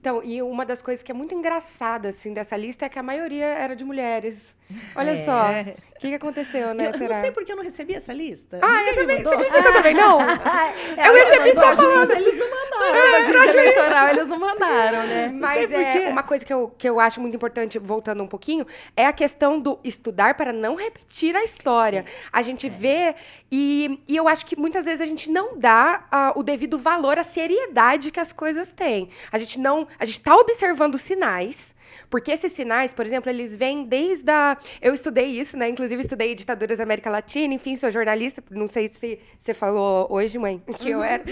[0.00, 3.02] Então, e uma das coisas que é muito engraçada, assim, dessa lista é que a
[3.02, 4.56] maioria era de mulheres.
[4.94, 5.24] Olha É.
[5.24, 5.50] só,
[5.96, 6.88] o que, que aconteceu, né?
[6.88, 8.58] Eu, eu não sei porque eu não recebi essa lista.
[8.62, 9.18] Ah, Ninguém eu também.
[9.18, 9.46] me Você mandou.
[9.46, 10.20] acredita que eu também não?
[10.20, 12.10] É, Eu recebi só falando.
[12.10, 13.32] Eles não mandaram.
[13.32, 15.30] pra juiz eleitoral, eles não mandaram, né?
[15.32, 19.06] Mas é, uma coisa que eu, que eu acho muito importante, voltando um pouquinho, é
[19.06, 22.04] a questão do estudar para não repetir a história.
[22.32, 23.14] A gente vê,
[23.50, 27.18] e, e eu acho que muitas vezes a gente não dá ah, o devido valor
[27.18, 29.08] à seriedade que as coisas têm.
[29.32, 29.88] A gente não.
[29.98, 31.74] A gente está observando sinais.
[32.10, 34.56] Porque esses sinais, por exemplo, eles vêm desde a.
[34.80, 35.68] Eu estudei isso, né?
[35.68, 38.42] Inclusive, estudei ditaduras da América Latina, enfim, sou jornalista.
[38.50, 41.24] Não sei se você falou hoje, mãe, que eu era.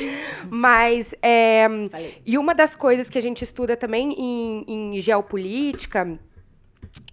[0.48, 1.14] Mas.
[1.22, 1.66] é,
[2.24, 6.18] e uma das coisas que a gente estuda também em, em geopolítica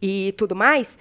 [0.01, 0.97] e tudo mais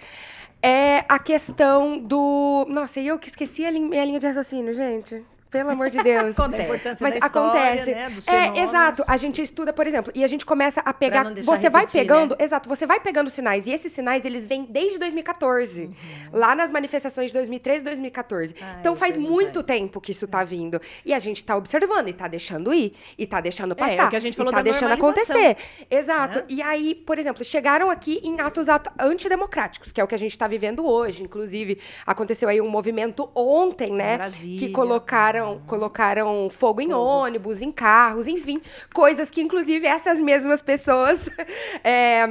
[0.62, 2.64] é a questão do.
[2.68, 5.24] Nossa, e eu que esqueci a minha linha de raciocínio, gente.
[5.52, 6.34] Pelo amor de Deus.
[6.38, 6.62] Acontece.
[6.62, 7.94] A importância Mas da história, acontece.
[7.94, 8.58] né, dos É, fenômenos.
[8.68, 9.04] exato.
[9.06, 11.24] A gente estuda, por exemplo, e a gente começa a pegar.
[11.42, 12.30] Você vai repetir, pegando.
[12.36, 12.44] né?
[12.44, 13.66] Exato, você vai pegando sinais.
[13.66, 15.90] E esses sinais, eles vêm desde 2014.
[16.32, 18.54] Lá nas manifestações de 2013 e 2014.
[18.60, 20.80] Ah, então faz muito tempo que isso tá vindo.
[21.04, 22.94] E a gente tá observando e tá deixando ir.
[23.18, 23.92] E tá deixando É, passar.
[24.04, 25.56] é o que a gente falou e tá da deixando acontecer.
[25.90, 26.38] Exato.
[26.38, 26.44] Né?
[26.48, 30.18] E aí, por exemplo, chegaram aqui em atos ato- antidemocráticos, que é o que a
[30.18, 31.22] gente está vivendo hoje.
[31.22, 34.16] Inclusive, aconteceu aí um movimento ontem, né?
[34.16, 34.58] Brasília.
[34.58, 38.60] Que colocaram, colocaram fogo em ônibus, em carros, enfim,
[38.94, 41.28] coisas que, inclusive, essas mesmas pessoas
[41.84, 42.26] é,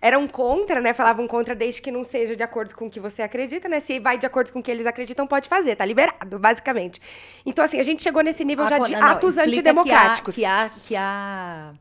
[0.00, 0.92] eram contra, né?
[0.92, 3.80] Falavam contra desde que não seja de acordo com o que você acredita, né?
[3.80, 7.00] Se vai de acordo com o que eles acreditam, pode fazer, tá liberado, basicamente.
[7.44, 10.34] Então, assim, a gente chegou nesse nível já Ah, de não, atos antidemocráticos.
[10.34, 11.72] Que há, que há, que há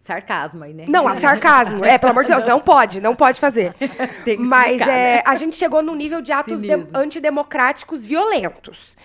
[0.00, 0.86] sarcasmo aí, né?
[0.88, 1.84] Não, há sarcasmo.
[1.84, 3.74] É, pelo amor de Deus, não pode, não pode fazer.
[4.24, 5.22] Tem que Mas explicar, é, né?
[5.26, 8.96] a gente chegou num nível de atos de- antidemocráticos violentos.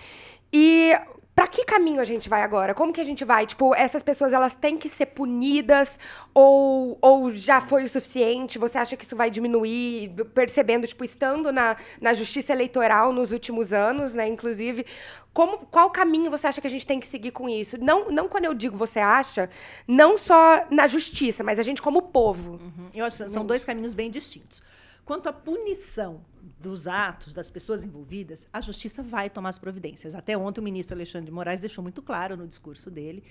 [0.52, 0.92] E
[1.36, 2.72] pra que caminho a gente vai agora?
[2.72, 3.46] Como que a gente vai?
[3.46, 6.00] Tipo, essas pessoas elas têm que ser punidas
[6.32, 8.58] ou, ou já foi o suficiente?
[8.58, 13.70] Você acha que isso vai diminuir, percebendo, tipo, estando na, na justiça eleitoral nos últimos
[13.70, 14.26] anos, né?
[14.26, 14.86] Inclusive,
[15.34, 17.76] como, qual caminho você acha que a gente tem que seguir com isso?
[17.78, 19.50] Não, não quando eu digo você acha,
[19.86, 22.52] não só na justiça, mas a gente como povo.
[22.52, 22.88] Uhum.
[22.94, 24.62] Eu acho que são dois caminhos bem distintos.
[25.06, 26.20] Quanto à punição
[26.58, 30.16] dos atos das pessoas envolvidas, a justiça vai tomar as providências.
[30.16, 33.22] Até ontem o ministro Alexandre de Moraes deixou muito claro no discurso dele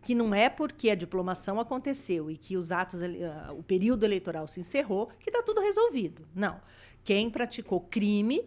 [0.00, 4.46] que não é porque a diplomação aconteceu e que os atos, ah, o período eleitoral
[4.46, 6.24] se encerrou que está tudo resolvido.
[6.34, 6.60] Não.
[7.02, 8.44] Quem praticou crime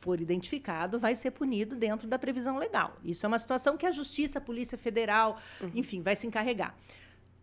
[0.00, 2.96] for identificado vai ser punido dentro da previsão legal.
[3.04, 5.38] Isso é uma situação que a Justiça, a Polícia Federal,
[5.74, 6.74] enfim, vai se encarregar.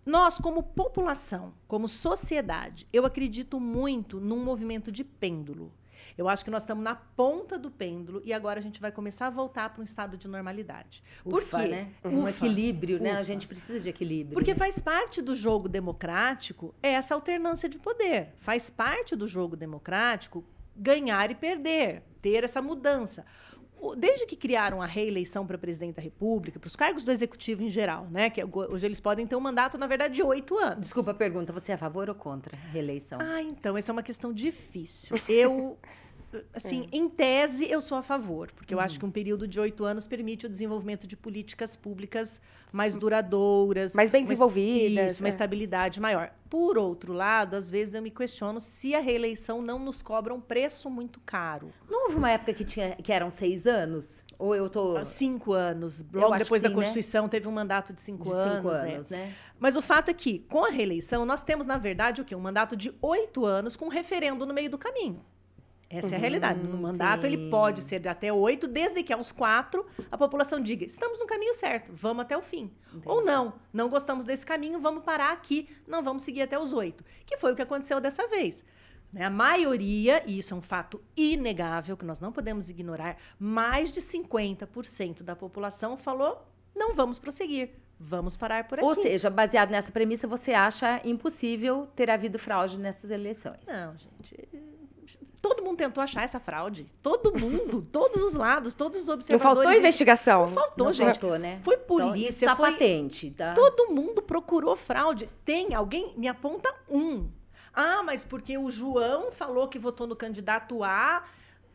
[0.06, 5.72] Nós, como população, como sociedade, eu acredito muito num movimento de pêndulo.
[6.18, 9.28] Eu acho que nós estamos na ponta do pêndulo e agora a gente vai começar
[9.28, 11.04] a voltar para um estado de normalidade.
[11.24, 11.68] Por Ufa, quê?
[11.68, 11.92] né?
[12.04, 12.30] Um Ufa.
[12.32, 13.12] equilíbrio, né?
[13.12, 13.24] A Ufa.
[13.26, 14.34] gente precisa de equilíbrio.
[14.34, 18.34] Porque faz parte do jogo democrático essa alternância de poder.
[18.38, 20.44] Faz parte do jogo democrático
[20.76, 23.26] ganhar e perder, ter essa mudança.
[23.98, 27.70] Desde que criaram a reeleição para presidente da República, para os cargos do executivo em
[27.70, 28.30] geral, né?
[28.30, 30.88] Que go- hoje eles podem ter um mandato, na verdade, de oito anos.
[30.88, 33.20] Desculpa a pergunta, você é a favor ou contra a reeleição?
[33.22, 35.18] Ah, então, essa é uma questão difícil.
[35.28, 35.78] Eu,
[36.54, 39.84] assim, em tese, eu sou a favor, porque eu acho que um período de oito
[39.86, 43.94] anos permite o desenvolvimento de políticas públicas mais duradouras.
[43.96, 45.30] Mais bem uma- desenvolvidas, Isso, uma é.
[45.30, 46.32] estabilidade maior.
[46.50, 50.42] Por outro lado, às vezes eu me questiono se a reeleição não nos cobra um
[50.42, 51.72] preço muito caro.
[51.90, 54.24] Não houve uma época que, tinha, que eram seis anos?
[54.38, 56.04] Ou eu tô Há Cinco anos.
[56.14, 56.82] Logo depois que da sim, né?
[56.82, 58.56] Constituição, teve um mandato de cinco de anos.
[58.56, 58.94] cinco é.
[58.96, 59.34] anos, né?
[59.60, 62.34] Mas o fato é que, com a reeleição, nós temos, na verdade, o quê?
[62.36, 65.20] Um mandato de oito anos com um referendo no meio do caminho.
[65.90, 66.60] Essa é a realidade.
[66.62, 67.50] No Uhum, mandato, ele sim.
[67.50, 71.54] pode ser de até oito, desde que aos quatro a população diga: estamos no caminho
[71.56, 72.72] certo, vamos até o fim.
[73.06, 77.04] Ou não, não gostamos desse caminho, vamos parar aqui, não vamos seguir até os oito.
[77.26, 78.64] Que foi o que aconteceu dessa vez.
[79.12, 79.26] Né?
[79.26, 84.00] A maioria, e isso é um fato inegável, que nós não podemos ignorar, mais de
[84.02, 88.88] 50% da população falou: não vamos prosseguir, vamos parar por aqui.
[88.88, 93.62] Ou seja, baseado nessa premissa, você acha impossível ter havido fraude nessas eleições?
[93.68, 94.48] Não, gente.
[95.42, 96.86] Todo mundo tentou achar essa fraude.
[97.02, 99.64] Todo mundo, todos os lados, todos os Não observadores.
[99.64, 100.42] faltou investigação.
[100.48, 101.20] Não faltou, Não gente.
[101.20, 101.60] faltou, né?
[101.64, 102.72] Foi Então, polícia, tá foi.
[102.72, 103.54] patente, tá?
[103.54, 105.30] Todo mundo procurou fraude.
[105.46, 107.30] Tem alguém me aponta um.
[107.74, 111.24] Ah, mas porque o João falou que votou no candidato A.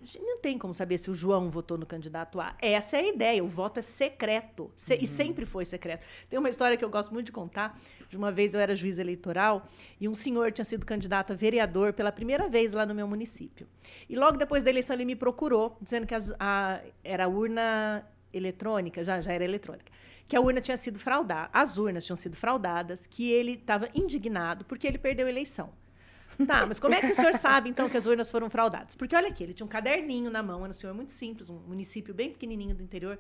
[0.05, 2.55] Gente, Não tem como saber se o João votou no candidato A.
[2.61, 3.43] Essa é a ideia.
[3.43, 4.71] O voto é secreto.
[4.77, 6.05] Se- E sempre foi secreto.
[6.29, 7.79] Tem uma história que eu gosto muito de contar.
[8.11, 9.67] De uma vez eu era juiz eleitoral
[10.01, 13.67] e um senhor tinha sido candidato a vereador pela primeira vez lá no meu município.
[14.09, 19.03] E logo depois da eleição ele me procurou, dizendo que as- a- era urna eletrônica,
[19.05, 19.91] já, já era eletrônica,
[20.29, 24.65] que a urna tinha sido fraudada, as urnas tinham sido fraudadas, que ele estava indignado
[24.65, 25.71] porque ele perdeu a eleição.
[26.47, 28.95] Tá, mas como é que o senhor sabe, então, que as urnas foram fraudadas?
[28.97, 31.59] Porque olha aqui, ele tinha um caderninho na mão, era um senhor muito simples, um
[31.67, 33.19] município bem pequenininho do interior.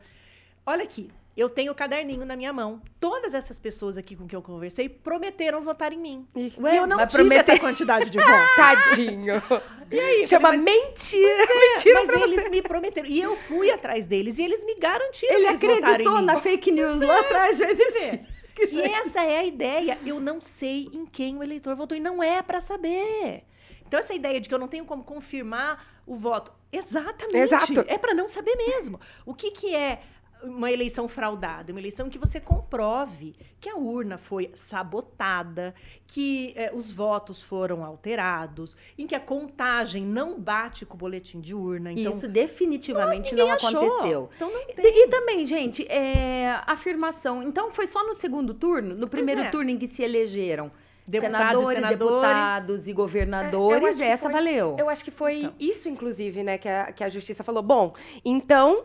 [0.67, 2.81] Olha aqui, eu tenho o caderninho na minha mão.
[2.99, 6.27] Todas essas pessoas aqui com quem eu conversei prometeram votar em mim.
[6.59, 8.33] Ué, e eu não tive prometer- essa quantidade de votos.
[8.57, 9.43] Tadinho.
[9.91, 11.47] E aí, Chama falei, mas- mentira.
[11.75, 12.49] mentira mas eles você.
[12.49, 13.09] me prometeram.
[13.09, 16.73] E eu fui atrás deles e eles me garantiram Ele que eles acreditou na fake
[16.73, 18.27] news lá atrás, já existia.
[18.71, 19.99] E essa é a ideia.
[20.05, 23.45] Eu não sei em quem o eleitor votou e não é para saber.
[23.87, 27.85] Então essa ideia de que eu não tenho como confirmar o voto, exatamente, Exato.
[27.87, 29.01] é para não saber mesmo.
[29.25, 30.03] O que que é
[30.45, 35.75] uma eleição fraudada, uma eleição que você comprove que a urna foi sabotada,
[36.07, 41.41] que eh, os votos foram alterados, em que a contagem não bate com o boletim
[41.41, 41.93] de urna.
[41.93, 43.69] Então, Isso definitivamente não achou.
[43.71, 44.31] aconteceu.
[44.37, 44.85] Então não tem.
[44.85, 47.43] E, e também, gente, é, afirmação.
[47.43, 48.95] Então, foi só no segundo turno?
[48.95, 49.49] No primeiro é.
[49.51, 50.71] turno em que se elegeram
[51.07, 51.99] Deputados e senadores, senadores.
[51.99, 54.77] deputados e É, governadores, que essa foi- valeu.
[54.79, 55.55] Eu acho que foi Então.
[55.61, 57.63] isso, inclusive, né, que a, que a justiça falou.
[57.63, 58.85] Bom, então,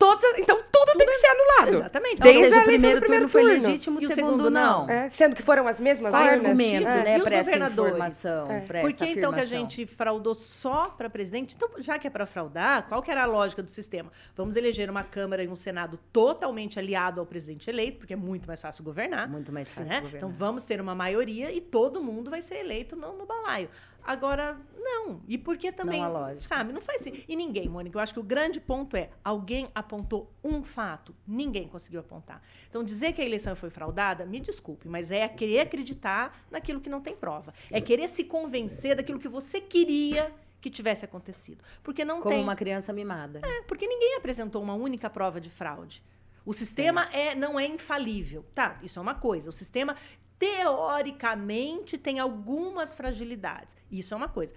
[0.00, 1.68] todas, então tudo, tem que ser anulado.
[1.74, 2.20] Exatamente.
[2.22, 4.50] Desde seja, a o eleição primeiro do primeiro turno foi legítimo, E o segundo, segundo
[4.50, 4.86] não.
[4.86, 4.90] não.
[4.90, 6.44] É, sendo que foram as mesmas urnas.
[6.44, 7.04] argumento, É.
[7.04, 7.92] né, E os essa governadores?
[7.92, 8.60] informação, É.
[8.60, 11.54] pra Por que então que a gente fraudou só para presidente?
[11.54, 14.10] Então, já que é para fraudar, qual que era a lógica do sistema?
[14.34, 18.46] Vamos eleger uma Câmara e um Senado totalmente aliado ao presidente eleito, porque é muito
[18.46, 19.28] mais fácil governar.
[19.28, 20.00] Muito mais fácil né?
[20.00, 20.16] governar.
[20.16, 23.68] Então vamos ter uma maioria e todo mundo vai ser eleito no, no balaio.
[24.10, 25.22] Agora, não.
[25.28, 26.40] E por que também, lógica.
[26.48, 27.24] sabe, não faz sentido.
[27.28, 31.68] E ninguém, Mônica, eu acho que o grande ponto é, alguém apontou um fato, ninguém
[31.68, 32.42] conseguiu apontar.
[32.68, 36.90] Então dizer que a eleição foi fraudada, me desculpe, mas é querer acreditar naquilo que
[36.90, 37.54] não tem prova.
[37.70, 41.62] É querer se convencer daquilo que você queria que tivesse acontecido.
[41.80, 42.42] Porque não Como tem.
[42.42, 43.40] uma criança mimada.
[43.44, 46.02] É, porque ninguém apresentou uma única prova de fraude.
[46.44, 48.44] O sistema é, não é infalível.
[48.56, 49.50] Tá, isso é uma coisa.
[49.50, 49.94] O sistema,
[50.40, 53.76] teoricamente, tem algumas fragilidades.
[53.90, 54.54] Isso é uma coisa.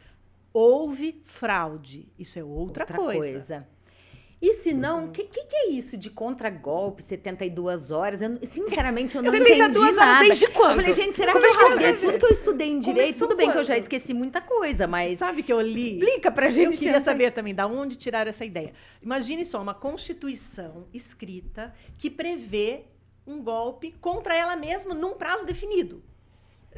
[0.53, 2.07] Houve fraude.
[2.17, 3.67] Isso é outra, coisa.
[4.41, 8.21] E se não, o que, que, que é isso de contragolpe, 72 horas?
[8.21, 10.25] Eu, sinceramente, eu não 72 entendi horas nada.
[10.25, 10.71] desde quando?
[10.71, 12.79] Eu falei, gente, será Como que é eu que rasguei tudo que eu estudei em
[12.79, 13.05] direito?
[13.05, 13.81] Começou Tudo bem que eu já quando?
[13.83, 15.93] esqueci muita coisa, mas Sabe que eu li?
[15.97, 16.77] Explica pra Eu gente.
[16.77, 17.01] queria Ana.
[17.01, 18.73] saber também da onde tiraram essa ideia.
[19.01, 22.83] Imagine só uma constituição escrita que prevê
[23.25, 26.03] um golpe contra ela mesma num prazo definido.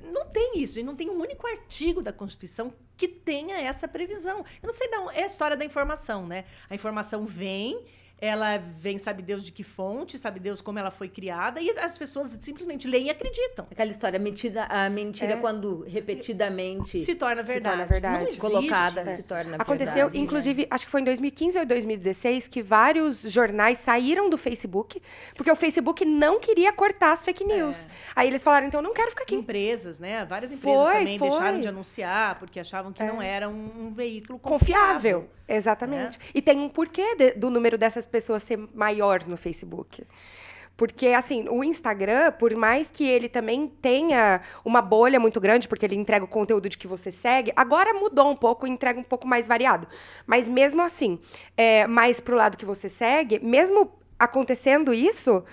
[0.03, 4.39] Não tem isso, e não tem um único artigo da Constituição que tenha essa previsão.
[4.61, 6.45] Eu não sei onde, é a história da informação, né?
[6.69, 7.85] A informação vem,
[8.17, 11.97] ela vem, sabe Deus de que fonte, sabe Deus como ela foi criada, e as
[11.97, 13.67] pessoas simplesmente leem e acreditam.
[13.69, 15.37] Aquela história, a mentira, a mentira É.
[15.37, 17.75] quando repetidamente Se torna verdade.
[17.75, 18.15] torna verdade.
[18.15, 18.39] Não existe.
[18.41, 19.17] colocada É.
[19.17, 20.17] se torna Aconteceu, verdade.
[20.19, 25.01] inclusive, acho que foi em 2015 ou 2016, que vários jornais saíram do Facebook,
[25.35, 27.77] porque o Facebook não queria cortar as fake news.
[27.85, 27.89] É.
[28.15, 29.35] Aí eles falaram, então eu não quero ficar aqui.
[29.35, 30.25] Empresas, né?
[30.25, 31.29] Várias empresas Foi, também foi.
[31.29, 33.07] deixaram de anunciar porque achavam que É.
[33.07, 35.21] não era um, um veículo Confiável.
[35.21, 35.29] confiável.
[35.47, 36.19] Exatamente.
[36.33, 40.03] E tem um porquê de- do número dessas pessoas ser maior no Facebook.
[40.77, 45.85] Porque, assim, o Instagram, por mais que ele também tenha uma bolha muito grande, porque
[45.85, 49.25] ele entrega o conteúdo de que você segue, agora mudou um pouco, entrega um pouco
[49.25, 49.87] mais variado.
[50.27, 51.17] Mas mesmo assim,
[51.55, 53.89] é, mais pro lado que você segue, mesmo
[54.19, 55.45] acontecendo isso,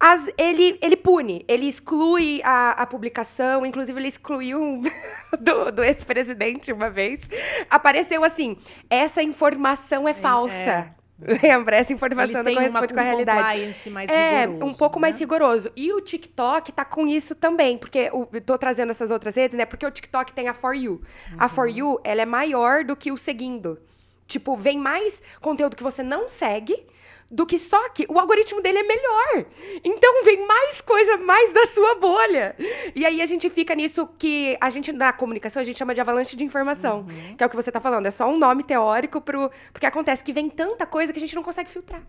[0.00, 4.82] as- ele, ele pune, ele exclui a, a publicação, inclusive ele excluiu um
[5.40, 7.28] do, do ex-presidente uma vez.
[7.68, 8.56] Apareceu assim:
[8.88, 10.94] essa informação é falsa.
[11.42, 11.74] Lembra?
[11.74, 13.90] Essa informação Eles não uma, corresponde com a um realidade.
[13.90, 15.18] mais É, rigoroso, um pouco mais né?
[15.18, 15.72] rigoroso.
[15.74, 19.64] E o TikTok tá com isso também, porque eu tô trazendo essas outras redes, né?
[19.64, 21.02] Porque o TikTok tem a For You.
[21.36, 21.48] A Uhum.
[21.48, 23.80] For You, ela é maior do que o seguindo.
[24.28, 26.86] Tipo, vem mais conteúdo que você não segue
[27.30, 29.44] do que só que o algoritmo dele é melhor.
[29.84, 32.56] Então vem mais coisa mais da sua bolha.
[32.94, 36.00] E aí a gente fica nisso que a gente na comunicação a gente chama de
[36.00, 37.36] avalanche de informação, Uhum.
[37.36, 40.24] que é o que você tá falando, é só um nome teórico pro porque acontece
[40.24, 42.02] que vem tanta coisa que a gente não consegue filtrar.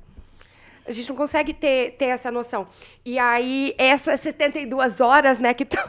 [0.88, 2.66] A gente não consegue ter, ter essa noção.
[3.06, 5.88] E aí, essas 72 horas, né, que tão-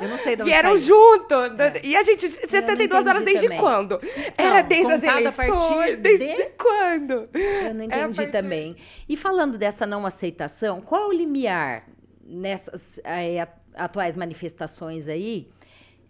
[0.00, 0.86] Eu não sei de onde vieram saiu.
[0.86, 1.34] junto.
[1.34, 1.80] É.
[1.84, 3.58] E a gente, 72 horas desde também.
[3.60, 4.00] quando?
[4.36, 5.98] Era desde as eleições?
[6.00, 7.28] Desde de- quando?
[7.34, 8.76] Eu não É entendi também.
[9.08, 11.86] E falando dessa não aceitação, qual é o limiar
[12.24, 15.48] nessas at- atuais manifestações aí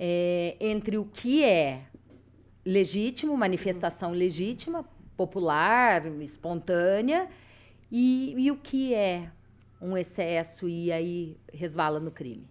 [0.01, 1.81] eh, entre o que é
[2.65, 4.85] legítimo, manifestação legítima,
[5.17, 7.29] popular, espontânea,
[7.91, 9.29] e, e o que é
[9.81, 12.47] um excesso e aí resvala no crime?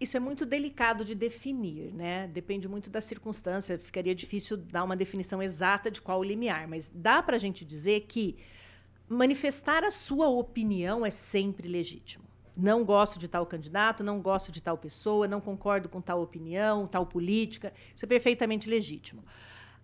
[0.00, 2.26] Isso é muito delicado de definir, né?
[2.28, 3.78] Depende muito da circunstância.
[3.78, 7.64] Ficaria difícil dar uma definição exata de qual o limiar, mas dá para a gente
[7.66, 8.38] dizer que
[9.08, 12.24] manifestar a sua opinião é sempre legítimo.
[12.56, 16.86] Não gosto de tal candidato, não gosto de tal pessoa, não concordo com tal opinião,
[16.86, 17.72] tal política.
[17.94, 19.22] Isso é perfeitamente legítimo.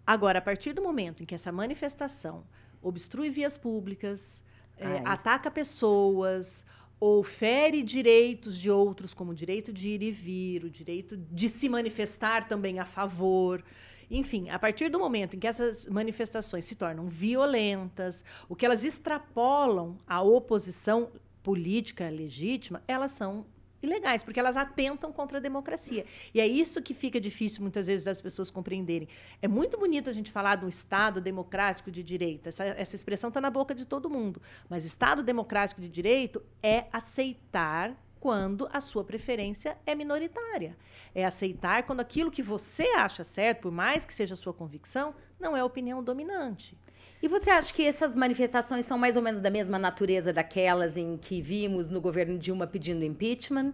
[0.06, 2.44] Agora, a partir do momento em que essa manifestação
[2.80, 4.42] obstrui vias públicas,
[4.78, 5.02] Ah, isso.
[5.06, 6.64] ataca pessoas
[6.98, 11.48] ou fere direitos de outros, como o direito de ir e vir, o direito de
[11.48, 13.62] se manifestar também a favor.
[14.10, 18.84] Enfim, a partir do momento em que essas manifestações se tornam violentas, o que elas
[18.84, 21.10] extrapolam a oposição
[21.42, 23.44] política legítima, elas são
[23.82, 26.04] ilegais, porque elas atentam contra a democracia.
[26.32, 29.08] E é isso que fica difícil muitas vezes das pessoas compreenderem.
[29.40, 32.48] É muito bonito a gente falar de um Estado democrático de direito.
[32.48, 34.40] Essa, essa expressão está na boca de todo mundo.
[34.68, 40.76] Mas Estado democrático de direito é aceitar quando a sua preferência é minoritária.
[41.14, 45.14] É aceitar quando aquilo que você acha certo, por mais que seja a sua convicção,
[45.38, 46.76] não é a opinião dominante.
[47.22, 51.16] E você acha que essas manifestações são mais ou menos da mesma natureza daquelas em
[51.16, 53.72] que vimos no governo Dilma pedindo impeachment?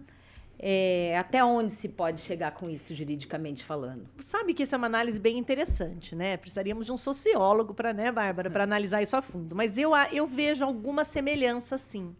[0.64, 4.08] É, até onde se pode chegar com isso, juridicamente falando?
[4.18, 6.36] Sabe que isso é uma análise bem interessante, né?
[6.36, 9.56] Precisaríamos de um sociólogo para, né, Bárbara, para analisar isso a fundo.
[9.56, 12.14] Mas eu, eu vejo alguma semelhança, sim.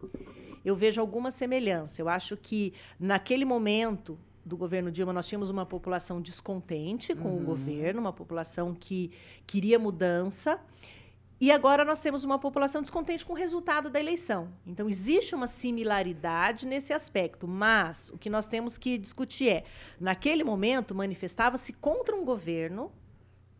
[0.65, 2.01] Eu vejo alguma semelhança.
[2.01, 7.39] Eu acho que naquele momento do governo Dilma nós tínhamos uma população descontente com o
[7.39, 9.11] governo, uma população que
[9.47, 10.59] queria mudança.
[11.39, 14.49] E agora nós temos uma população descontente com o resultado da eleição.
[14.65, 17.47] Então, existe uma similaridade nesse aspecto.
[17.47, 19.63] Mas o que nós temos que discutir é:
[19.99, 22.91] naquele momento, manifestava-se contra um governo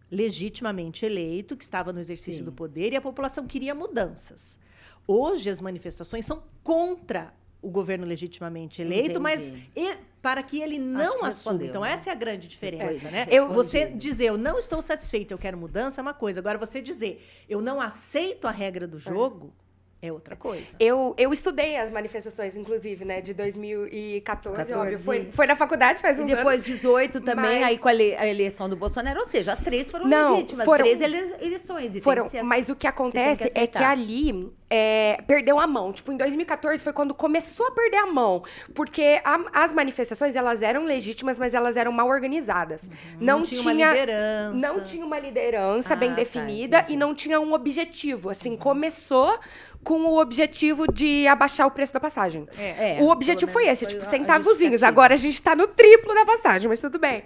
[0.10, 2.46] legitimamente eleito, que estava no exercício Sim.
[2.46, 4.60] do poder, e a população queria mudanças.
[5.08, 7.34] Hoje, as manifestações são contra
[7.64, 9.70] o governo legitimamente eleito, mas Entendi.
[9.76, 11.64] e- para que ele não que assuma.
[11.66, 11.92] Então, né?
[11.94, 13.26] essa é a grande diferença, né?
[13.30, 16.40] Eu- você dizer eu não estou satisfeito, eu quero mudança é uma coisa.
[16.40, 19.54] Agora, você dizer eu não aceito a regra do jogo
[20.02, 20.76] é, outra coisa.
[20.82, 24.74] Eu, eu estudei as manifestações, inclusive, né, de 2014, 14.
[24.74, 25.00] óbvio.
[25.00, 28.16] Foi, foi na faculdade faz E uns depois 18 também, Mas- aí com a, ele-
[28.16, 31.92] a eleição do Bolsonaro, ou seja, as três foram Não, legítimas, foram- três ele- eleições.
[31.92, 35.60] E tem Foram, que ser- mas o que acontece que é que ali é, perdeu
[35.60, 35.94] a mão.
[35.94, 38.42] Tipo, em 2014 foi quando começou a perder a mão.
[38.74, 42.90] Porque a- as manifestações, elas eram legítimas, mas elas eram mal organizadas.
[43.20, 43.44] Não, Uhum.
[43.44, 44.68] tinha, tinha, uma liderança.
[44.68, 48.30] não tinha uma liderança Ah, bem tá, definida e não tinha um objetivo.
[48.32, 49.38] Assim, começou
[49.84, 52.48] com o objetivo de abaixar o preço da passagem.
[52.58, 54.82] É, o objetivo foi esse, foi tipo, centavozinhos.
[54.82, 57.22] Agora a gente tá no triplo da passagem, mas tudo bem.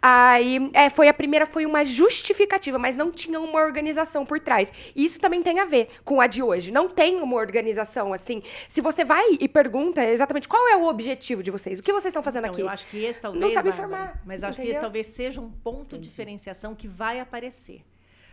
[0.00, 4.72] Aí, é, foi a primeira, foi uma justificativa, mas não tinha uma organização por trás.
[4.96, 6.70] E isso também tem a ver com a de hoje.
[6.72, 8.42] Não tem uma organização, assim.
[8.68, 12.06] Se você vai e pergunta exatamente qual é o objetivo de vocês, o que vocês
[12.10, 12.62] estão fazendo Então, aqui?
[12.62, 13.52] eu acho que esse talvez.
[13.52, 14.80] sabe Bárbara, informar, Mas acho que esse entendeu?
[14.82, 17.84] talvez seja um ponto de diferenciação que vai aparecer.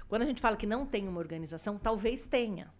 [0.07, 2.71] Quando a gente fala que não tem uma organização, talvez tenha.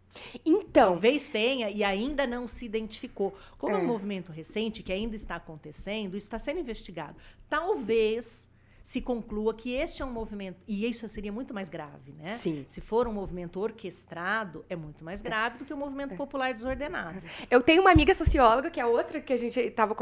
[0.46, 3.36] Então, Talvez tenha e ainda não se identificou.
[3.58, 3.84] Como é, É.
[3.84, 7.16] um movimento recente que ainda está acontecendo, isso está sendo investigado.
[7.50, 8.48] Talvez
[8.88, 12.30] se conclua que este é um movimento, e isso seria muito mais grave, né?
[12.30, 12.66] Sim.
[12.70, 17.20] Se for um movimento orquestrado, é muito mais grave do que o movimento popular desordenado.
[17.52, 19.94] Eu tenho uma amiga socióloga, que é outra que a gente estava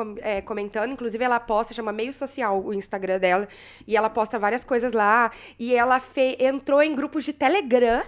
[0.46, 3.48] comentando, inclusive ela posta, chama Meio Social o Instagram dela,
[3.88, 8.04] e ela posta várias coisas lá, e ela fe- entrou em grupos de Telegram,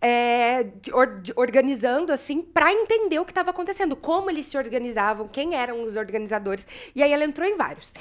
[0.00, 4.56] é, de or- de- organizando assim, para entender o que estava acontecendo, como eles se
[4.56, 7.92] organizavam, quem eram os organizadores, e aí ela entrou em vários.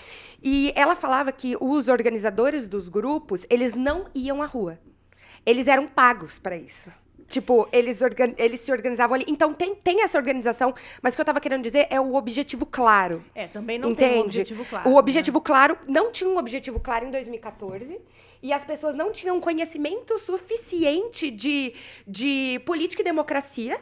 [0.41, 4.79] E ela falava que os organizadores dos grupos, eles não iam à rua.
[5.45, 6.91] Eles eram pagos para isso.
[7.27, 7.99] Tipo, eles,
[8.37, 9.25] eles se organizavam ali.
[9.27, 12.65] Então, tem, tem essa organização, mas o que eu tava querendo dizer é o objetivo
[12.65, 13.23] claro.
[13.35, 14.25] É, também não tem um Entende?
[14.25, 14.89] objetivo claro.
[14.89, 14.97] o né?
[14.99, 17.99] objetivo claro, não tinha um objetivo claro em 2014.
[18.41, 21.73] E as pessoas não tinham conhecimento suficiente de,
[22.07, 23.79] de política e democracia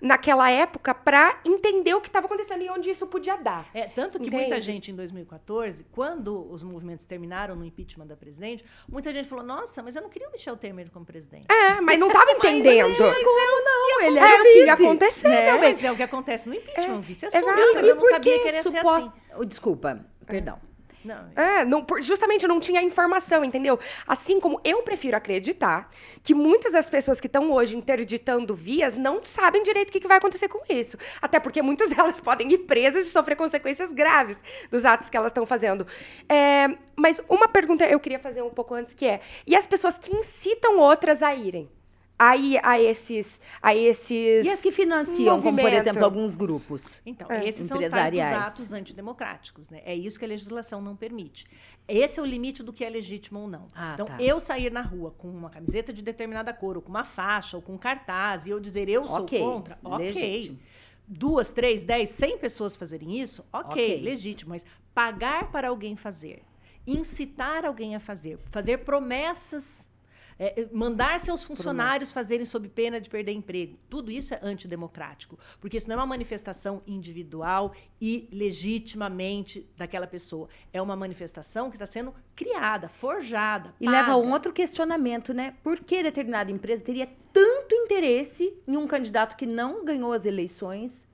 [0.00, 3.68] naquela época para entender o que estava acontecendo e onde isso podia dar.
[3.74, 4.60] É, tanto que muita Entende?
[4.60, 9.82] gente em 2014, quando os movimentos terminaram no impeachment da presidente, muita gente falou: "Nossa,
[9.82, 11.46] mas eu não queria o Michel Temer como presidente".
[11.50, 12.96] É, mas não tava entendendo.
[12.98, 15.52] Não, ele Era era o que ia acontecer, né?
[15.52, 15.60] bem.
[15.60, 17.74] Mas é o que acontece no impeachment, o vice assumiu, exato.
[17.74, 19.12] mas eu não sabia que que ele ia ser assim.
[19.46, 20.67] Desculpa, perdão.
[21.08, 23.78] Não, É, não, por- justamente não tinha informação, entendeu?
[24.06, 25.90] Assim como eu prefiro acreditar
[26.22, 30.06] que muitas das pessoas que estão hoje interditando vias não sabem direito o que, que
[30.08, 30.98] vai acontecer com isso.
[31.22, 34.38] Até porque muitas delas podem ir presas e sofrer consequências graves
[34.70, 35.86] dos atos que elas estão fazendo.
[36.28, 39.98] É, mas uma pergunta eu queria fazer um pouco antes que é: e as pessoas
[39.98, 41.70] que incitam outras a irem?
[42.18, 43.40] Aí a esses.
[43.62, 45.80] A esses E as que financiam, como por movimento.
[45.80, 47.00] exemplo, alguns grupos?
[47.06, 47.46] Então, É.
[47.48, 49.82] esses são os atos antidemocráticos, né?
[49.84, 51.46] É isso que a legislação não permite.
[51.86, 53.68] Esse é o limite do que é legítimo ou não.
[53.74, 54.16] Ah, então, tá.
[54.20, 57.62] eu sair na rua com uma camiseta de determinada cor, ou com uma faixa, ou
[57.62, 60.12] com um cartaz, e eu dizer eu sou Ok, contra, ok.
[60.12, 60.58] legítimo.
[61.06, 64.02] Duas, três, dez, cem pessoas fazerem isso, ok, Ok.
[64.02, 64.50] legítimo.
[64.50, 66.42] Mas pagar para alguém fazer,
[66.86, 69.88] incitar alguém a fazer, fazer promessas,
[70.38, 75.38] é, é, mandar seus funcionários fazerem sob pena de perder emprego, tudo isso é antidemocrático.
[75.60, 80.48] Porque isso não é uma manifestação individual e legitimamente daquela pessoa.
[80.72, 83.74] É uma manifestação que está sendo criada, forjada.
[83.80, 84.32] E leva a um paga.
[84.34, 85.56] outro questionamento, né?
[85.62, 91.07] Por que determinada empresa teria tanto interesse em um candidato que não ganhou as eleições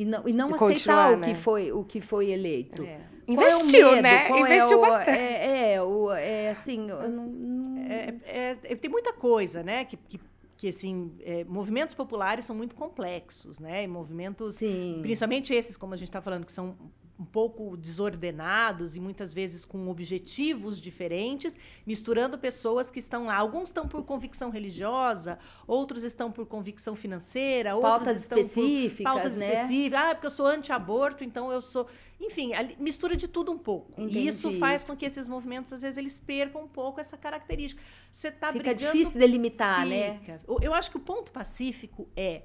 [0.00, 1.28] e não, e não E aceitar o, né?
[1.28, 2.82] que foi, o que foi eleito?
[2.82, 2.86] É.
[3.28, 4.02] É Investiu, medo?
[4.02, 4.26] né?
[4.26, 5.10] Qual é Investiu o- bastante.
[5.18, 9.84] É, é, o, é assim, eu não- não- É, é- é- tem muita coisa, né?
[9.84, 10.20] Que, que,
[10.56, 13.84] que, assim, é, movimentos populares são muito complexos, né?
[13.84, 14.98] E movimentos, Sim.
[15.00, 16.76] principalmente esses, como a gente está falando, que são
[17.20, 21.54] um pouco desordenados e muitas vezes com objetivos diferentes,
[21.86, 23.36] misturando pessoas que estão lá.
[23.36, 29.04] Alguns estão por convicção religiosa, outros estão por convicção financeira, outros Pautas estão por específicas,
[29.04, 29.52] pautas né?
[29.52, 30.00] específicas.
[30.00, 31.86] Ah, porque eu sou anti-aborto, então eu sou.
[32.18, 34.00] Enfim, mistura de tudo um pouco.
[34.00, 34.60] E isso Entendi.
[34.60, 37.82] faz com que esses movimentos, às vezes, eles percam um pouco essa característica.
[38.10, 38.92] Você está Fica brigando.
[38.96, 40.18] difícil delimitar, né?
[40.18, 40.40] Fica.
[40.48, 42.42] Eu- Eu acho que o ponto pacífico é.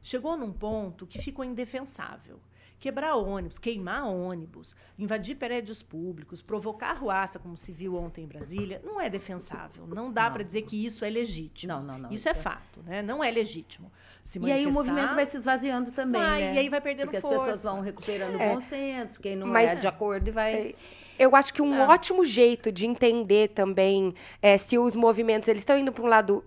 [0.00, 2.40] Chegou num ponto que ficou indefensável.
[2.82, 8.82] Quebrar ônibus, queimar ônibus, invadir prédios públicos, provocar arruaça, como se viu ontem em Brasília,
[8.84, 9.86] não é defensável.
[9.86, 11.72] Não dá para dizer que isso é legítimo.
[11.72, 12.10] Não, não, não.
[12.10, 13.00] Isso é fato, né?
[13.00, 13.88] Não é legítimo.
[14.24, 16.54] Se E aí o movimento vai se esvaziando também, vai, né?
[16.54, 17.38] E aí vai perdendo Porque as força.
[17.50, 18.50] pessoas vão recuperando É.
[18.50, 20.74] o bom senso, quem não Mas- é de acordo e vai...
[21.16, 21.86] Eu acho que um É.
[21.86, 24.12] ótimo jeito de entender também
[24.42, 26.44] é, se os movimentos eles estão indo para um lado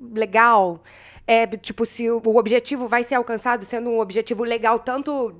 [0.00, 0.82] legal,
[1.26, 5.34] é, tipo, se o, o objetivo vai ser alcançado sendo um objetivo legal, tanto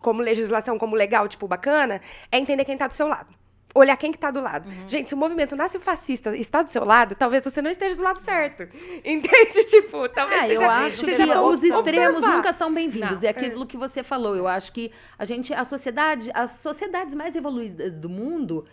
[0.00, 2.00] como legislação como legal, tipo, bacana,
[2.30, 3.34] é entender quem está do seu lado.
[3.72, 4.68] Olhar quem que tá do lado.
[4.68, 4.88] Uhum.
[4.88, 7.94] Gente, se o movimento nasce fascista e está do seu lado, talvez você não esteja
[7.94, 8.64] do lado certo.
[9.04, 9.64] Entende?
[9.64, 12.36] Tipo, talvez Ah, seja, eu acho que seja bom os extremos observar.
[12.36, 13.22] nunca são bem-vindos.
[13.22, 13.28] Não.
[13.28, 14.34] É aquilo que você falou.
[14.34, 18.66] Eu acho que a gente, a sociedade, as sociedades mais evoluídas do mundo,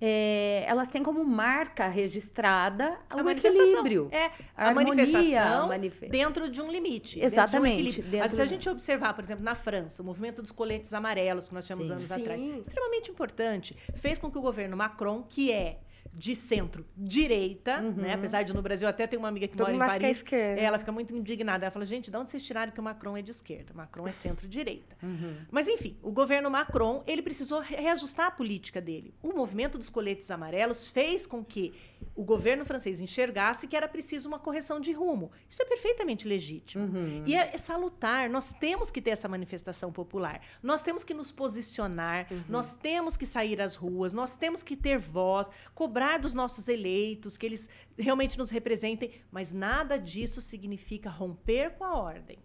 [0.00, 3.62] é, elas têm como marca registrada A o manifestação.
[3.66, 4.08] equilíbrio.
[4.10, 7.20] É, a a, manifestação a manife- dentro de um limite.
[7.20, 10.40] Exatamente, Dentro de um Mas se a gente observar, por exemplo, na França, o movimento
[10.40, 11.92] dos coletes amarelos que nós tínhamos Sim.
[11.92, 12.14] anos Sim.
[12.14, 15.78] atrás, extremamente importante, fez com que o governo Macron, que é
[16.12, 17.92] de centro-direita, Uhum.
[17.92, 18.14] né?
[18.14, 20.08] Apesar de no Brasil até ter uma amiga que Todo mora em acha que é
[20.08, 20.60] Paris, esquerda.
[20.60, 21.64] ela fica muito indignada.
[21.64, 23.72] Ela fala, gente, de onde vocês tiraram que o Macron é de esquerda?
[23.74, 24.96] Macron é centro-direita.
[25.02, 25.36] Uhum.
[25.50, 29.14] Mas enfim, o governo Macron, ele precisou re- reajustar a política dele.
[29.22, 31.72] O movimento dos coletes amarelos fez com que
[32.14, 35.30] o governo francês enxergasse que era preciso uma correção de rumo.
[35.48, 36.84] Isso é perfeitamente legítimo.
[36.84, 37.22] Uhum.
[37.26, 40.40] E é, é salutar, nós temos que ter essa manifestação popular.
[40.62, 44.98] Nós temos que nos posicionar, nós temos que sair às ruas, nós temos que ter
[44.98, 45.50] voz,
[45.90, 47.68] cobrar dos nossos eleitos, que eles
[47.98, 52.38] realmente nos representem, mas nada disso significa romper com a ordem.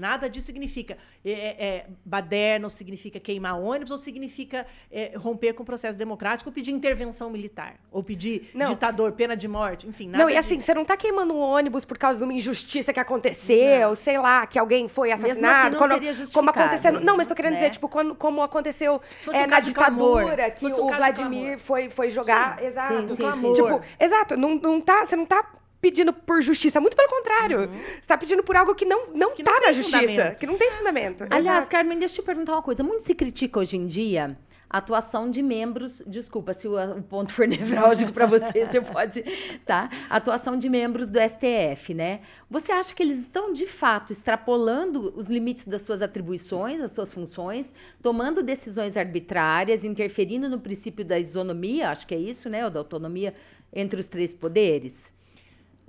[0.00, 5.52] Nada disso significa é, é, é, baderna, ou significa queimar ônibus, ou significa é, romper
[5.52, 8.64] com o processo democrático, ou pedir intervenção militar, ou pedir Não.
[8.64, 10.66] ditador, pena de morte, enfim, nada Não, e assim, disso.
[10.66, 14.46] você não tá queimando um ônibus por causa de uma injustiça que aconteceu, sei lá,
[14.46, 15.76] que alguém foi Mesmo assassinado.
[15.76, 16.92] assim, não como aconteceu.
[17.00, 17.58] Não, mas tô querendo né?
[17.58, 19.02] dizer, tipo, quando, como aconteceu
[19.34, 22.62] é, um na ditadura, que o Vladimir foi, foi jogar.
[22.62, 23.08] Exato.
[23.10, 23.52] Sim, sim, sim.
[23.52, 25.44] Tipo, exato, não, não tá, você não tá
[25.80, 27.68] pedindo por justiça, muito pelo contrário.
[27.68, 29.34] Você tá pedindo por algo que não, não Uhum.
[29.34, 30.36] Que tá não na justiça, fundamento.
[30.36, 31.22] que não tem fundamento.
[31.24, 31.70] Aliás, Exato.
[31.70, 32.82] Carmen, deixa eu te perguntar uma coisa.
[32.82, 34.36] Muito se critica hoje em dia
[34.70, 36.00] a atuação de membros.
[36.06, 39.24] Desculpa se o, o ponto for nevrálgico para você, você pode.
[39.66, 39.90] Tá?
[40.08, 42.20] A atuação de membros do STF, né?
[42.48, 47.12] Você acha que eles estão, de fato, extrapolando os limites das suas atribuições, das suas
[47.12, 52.64] funções, tomando decisões arbitrárias, interferindo no princípio da isonomia, acho que é isso, né?
[52.64, 53.34] Ou da autonomia
[53.72, 55.10] entre os três poderes?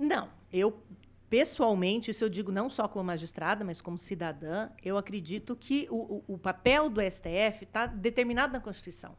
[0.02, 0.82] Não, eu
[1.30, 5.96] pessoalmente, isso eu digo não só como magistrada, mas como cidadã, eu acredito que o,
[6.16, 9.16] o- o papel do STF está determinado na Constituição.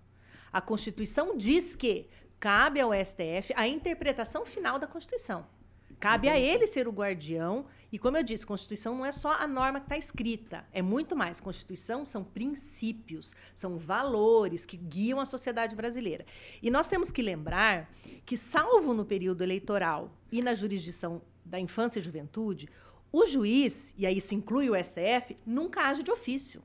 [0.52, 2.08] A Constituição diz que
[2.40, 5.46] cabe ao STF a interpretação final da Constituição.
[6.04, 7.66] Cabe a ele ser o guardião.
[7.90, 10.66] E, como eu disse, Constituição não é só a norma que está escrita.
[10.74, 11.40] É muito mais.
[11.40, 16.26] Constituição são princípios, são valores que guiam a sociedade brasileira.
[16.62, 17.90] E nós temos que lembrar
[18.26, 22.68] que, salvo no período eleitoral e na jurisdição da infância e juventude,
[23.10, 26.62] o juiz, e aí se inclui o STF, nunca age de ofício.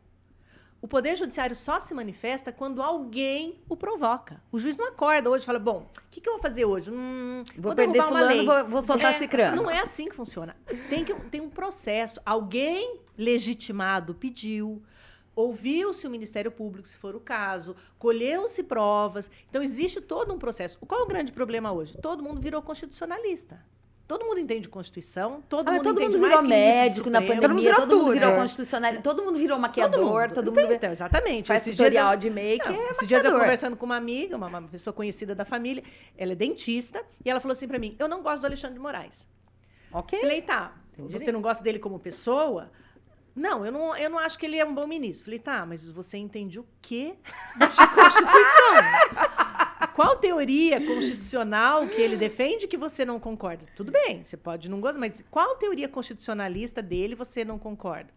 [0.80, 4.40] O Poder Judiciário só se manifesta quando alguém o provoca.
[4.52, 6.90] O juiz não acorda hoje e fala: bom, o que, que eu vou fazer hoje?
[6.90, 8.46] Hum, Vou perder uma fulano, lei.
[8.46, 9.56] vou- vou soltar É, cicrano.
[9.62, 10.56] Não é assim que funciona.
[10.88, 12.20] Tem, que, tem um processo.
[12.24, 14.80] Alguém legitimado pediu,
[15.34, 19.28] ouviu-se o Ministério Público, se for o caso, colheu-se provas.
[19.50, 20.78] Então, existe todo um processo.
[20.86, 21.96] Qual é o grande problema hoje?
[22.00, 23.60] Todo mundo virou constitucionalista.
[24.08, 27.70] Todo mundo entende Constituição, todo Ah, mundo todo entende mundo mais virou médico na pandemia,
[27.70, 28.36] virou todo mundo virou né?
[28.38, 30.54] constitucional, todo mundo virou maquiador, Todo todo mundo.
[30.62, 31.46] mundo, Então, então, exatamente.
[31.46, 33.96] faz Esses dias tutorial eu- de make, Não, é Esses dias eu conversando com uma
[33.96, 35.84] amiga, uma, uma pessoa conhecida da família,
[36.16, 38.80] ela é dentista, e ela falou assim pra mim: Eu não gosto do Alexandre de
[38.80, 39.26] Moraes.
[39.92, 40.18] Ok.
[40.20, 42.70] Falei, tá, você não gosta dele como pessoa?
[43.36, 45.26] Não, eu não, eu não acho que ele é um bom ministro.
[45.26, 47.14] Falei, tá, mas você entende o quê
[47.56, 48.74] de Constituição?
[49.98, 53.66] Qual teoria constitucional que ele defende que você não concorda?
[53.74, 58.08] Tudo bem, você pode não gostar, mas qual teoria constitucionalista dele você não concorda?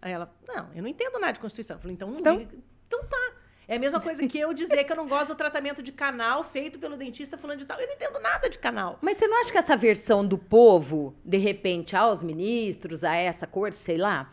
[0.00, 1.76] Aí ela, não, eu não entendo nada de Constituição.
[1.76, 2.56] Eu falei, então não Então- diga.
[2.88, 3.32] Então tá.
[3.68, 6.42] É a mesma coisa que eu dizer que eu não gosto do tratamento de canal
[6.42, 7.78] feito pelo dentista fulano de tal.
[7.78, 8.98] Eu não entendo nada de canal.
[9.02, 13.46] Mas você não acha que essa versão do povo, de repente, aos ministros, a essa
[13.46, 14.32] corte, sei lá,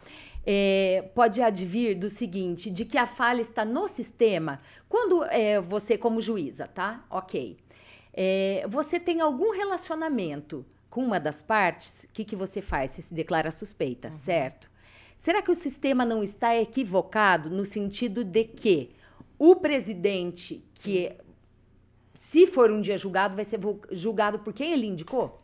[0.49, 4.61] é, pode advir do seguinte, de que a falha está no sistema?
[4.87, 7.05] Quando é, você, como juíza, tá?
[7.09, 7.57] Ok.
[8.13, 12.91] É, você tem algum relacionamento com uma das partes, o que, que você faz?
[12.91, 14.71] Você se declara suspeita, certo?
[15.17, 18.91] Será que o sistema não está equivocado no sentido de que
[19.37, 21.11] o presidente, que
[22.13, 23.59] se for um dia julgado, vai ser
[23.91, 25.43] julgado por quem ele indicou?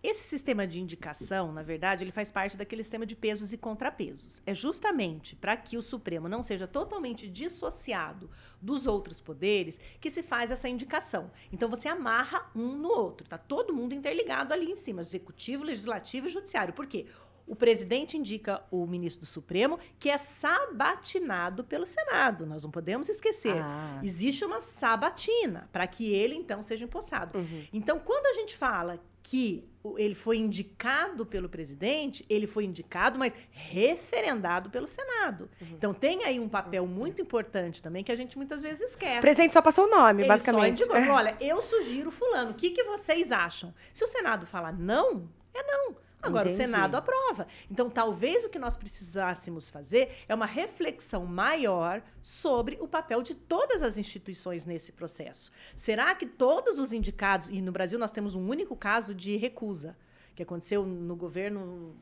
[0.00, 4.40] Esse sistema de indicação, na verdade, ele faz parte daquele sistema de pesos e contrapesos.
[4.46, 8.30] É justamente para que o Supremo não seja totalmente dissociado
[8.62, 11.30] dos outros poderes que se faz essa indicação.
[11.52, 16.28] Então você amarra um no outro, tá todo mundo interligado ali em cima, executivo, legislativo
[16.28, 16.72] e judiciário.
[16.72, 17.06] Por quê?
[17.48, 22.44] O presidente indica o ministro do Supremo, que é sabatinado pelo Senado.
[22.44, 23.56] Nós não podemos esquecer.
[23.56, 24.00] Ah.
[24.04, 27.38] Existe uma sabatina para que ele então seja empossado.
[27.38, 27.66] Uhum.
[27.72, 29.62] Então, quando a gente fala que
[29.98, 35.50] ele foi indicado pelo presidente, ele foi indicado, mas referendado pelo Senado.
[35.60, 35.68] Uhum.
[35.72, 39.18] Então, tem aí um papel muito importante também que a gente muitas vezes esquece.
[39.18, 40.82] O presidente só passou o nome, Ele basicamente.
[40.82, 43.74] só indicou, olha, eu sugiro fulano, o que, que vocês acham?
[43.92, 45.96] Se o Senado falar não, é não.
[46.18, 46.28] Entendi.
[46.36, 47.46] Agora, o Senado aprova.
[47.70, 53.34] Então, talvez o que nós precisássemos fazer é uma reflexão maior sobre o papel de
[53.34, 55.52] todas as instituições nesse processo.
[55.76, 59.96] Será que todos os indicados, e no Brasil nós temos um único caso de recusa,
[60.34, 61.94] que aconteceu no governo,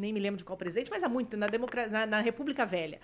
[0.00, 3.00] nem me lembro de qual presidente, mas há muito, na, democra- na, na República Velha.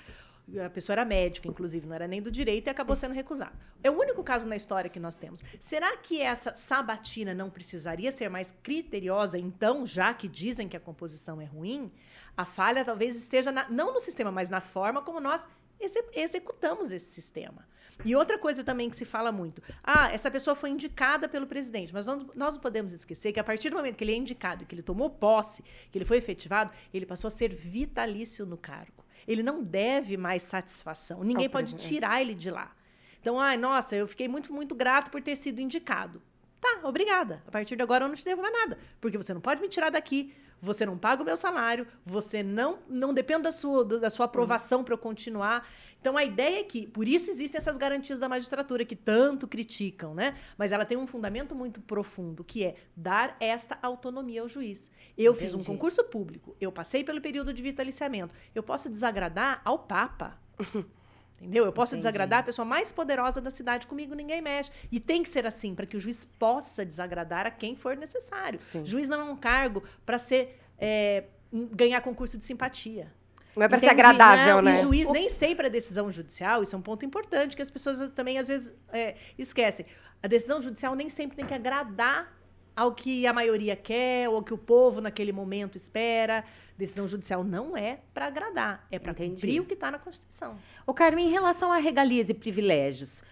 [0.65, 3.57] A pessoa era médica, inclusive, não era nem do direito e acabou sendo recusado.
[3.83, 5.43] É o único caso na história que nós temos.
[5.59, 10.81] Será que essa sabatina não precisaria ser mais criteriosa, então, já que dizem que a
[10.81, 11.91] composição é ruim?
[12.37, 15.47] A falha talvez esteja na- não no sistema, mas na forma como nós
[15.79, 17.69] exe- executamos esse sistema.
[18.03, 21.93] E outra coisa também que se fala muito: ah, essa pessoa foi indicada pelo presidente,
[21.93, 24.75] mas nós não podemos esquecer que a partir do momento que ele é indicado, que
[24.75, 29.05] ele tomou posse, que ele foi efetivado, ele passou a ser vitalício no cargo.
[29.27, 31.23] Ele não deve mais satisfação.
[31.23, 31.95] Ninguém pode presidente.
[31.95, 32.73] tirar ele de lá.
[33.21, 36.23] Então, ai, nossa, eu fiquei muito, muito grato por ter sido indicado.
[36.61, 37.43] Tá, obrigada.
[37.47, 38.79] A partir de agora eu não te devo mais nada.
[39.01, 42.79] Porque você não pode me tirar daqui, você não paga o meu salário, você não,
[42.89, 45.67] não depende da sua, da sua aprovação para eu continuar.
[46.01, 50.15] Então a ideia é que, por isso existem essas garantias da magistratura que tanto criticam,
[50.15, 50.37] né?
[50.57, 54.91] Mas ela tem um fundamento muito profundo, que é dar esta autonomia ao juiz.
[55.17, 55.67] Eu fiz um Entendi.
[55.67, 58.35] concurso público, eu passei pelo período de vitaliciamento.
[58.55, 60.39] Eu posso desagradar ao Papa.
[61.41, 61.65] Entendeu?
[61.65, 62.03] Eu posso Entendi.
[62.03, 64.71] desagradar a pessoa mais poderosa da cidade, comigo ninguém mexe.
[64.93, 68.61] E tem que ser assim, para que o juiz possa desagradar a quem for necessário.
[68.61, 68.85] Sim.
[68.85, 73.11] Juiz não é um cargo para ser é, ganhar concurso de simpatia.
[73.57, 74.79] Não é pra ser agradável, Não, né?
[74.79, 78.11] E juiz nem sempre a decisão judicial, isso é um ponto importante que as pessoas
[78.11, 79.87] também às vezes é, esquecem.
[80.23, 82.39] A decisão judicial nem sempre tem que agradar
[82.75, 86.45] ao que a maioria quer ou ao que o povo naquele momento espera.
[86.77, 90.57] Decisão judicial não é para agradar, é para cumprir o que está na Constituição.
[90.87, 93.23] Ô, Carmen, em relação a regalias e privilégios,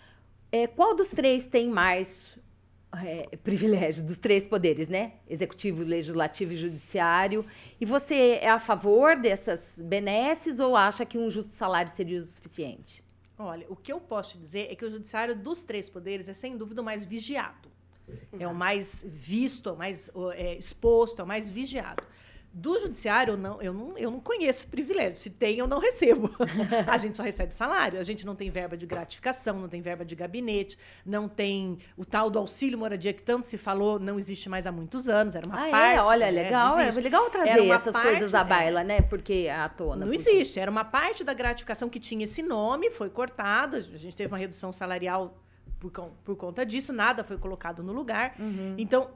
[0.53, 2.39] é, qual dos três tem mais
[3.05, 4.05] é, privilégios?
[4.05, 5.14] Dos três poderes, né?
[5.28, 7.45] Executivo, legislativo e judiciário.
[7.80, 12.24] E você é a favor dessas benesses ou acha que um justo salário seria o
[12.24, 13.05] suficiente?
[13.39, 16.34] Olha, o que eu posso te dizer é que o judiciário dos três poderes é
[16.34, 17.70] sem dúvida o mais vigiado.
[18.38, 22.02] É o mais visto, é o mais é, exposto, é o mais vigiado.
[22.50, 25.16] Do judiciário, eu não, eu, não, eu não conheço privilégio.
[25.16, 26.30] Se tem, eu não recebo.
[26.88, 28.00] a gente só recebe salário.
[28.00, 32.06] A gente não tem verba de gratificação, não tem verba de gabinete, não tem o
[32.06, 35.34] tal do auxílio moradia que tanto se falou, não existe mais há muitos anos.
[35.34, 35.98] Era uma ah, parte.
[35.98, 36.02] é?
[36.02, 36.42] Olha, né?
[36.42, 36.78] legal.
[36.78, 37.00] É existe.
[37.02, 38.44] legal trazer essas parte, coisas à é.
[38.44, 39.02] baila, né?
[39.02, 40.06] Porque à tona.
[40.06, 40.59] Não porque- existe.
[40.59, 43.76] Era uma parte da gratificação que tinha esse nome, foi cortado.
[43.76, 45.36] A gente teve uma redução salarial
[45.79, 45.91] por,
[46.24, 48.35] por conta disso, nada foi colocado no lugar.
[48.39, 48.74] Uhum.
[48.79, 49.11] Então,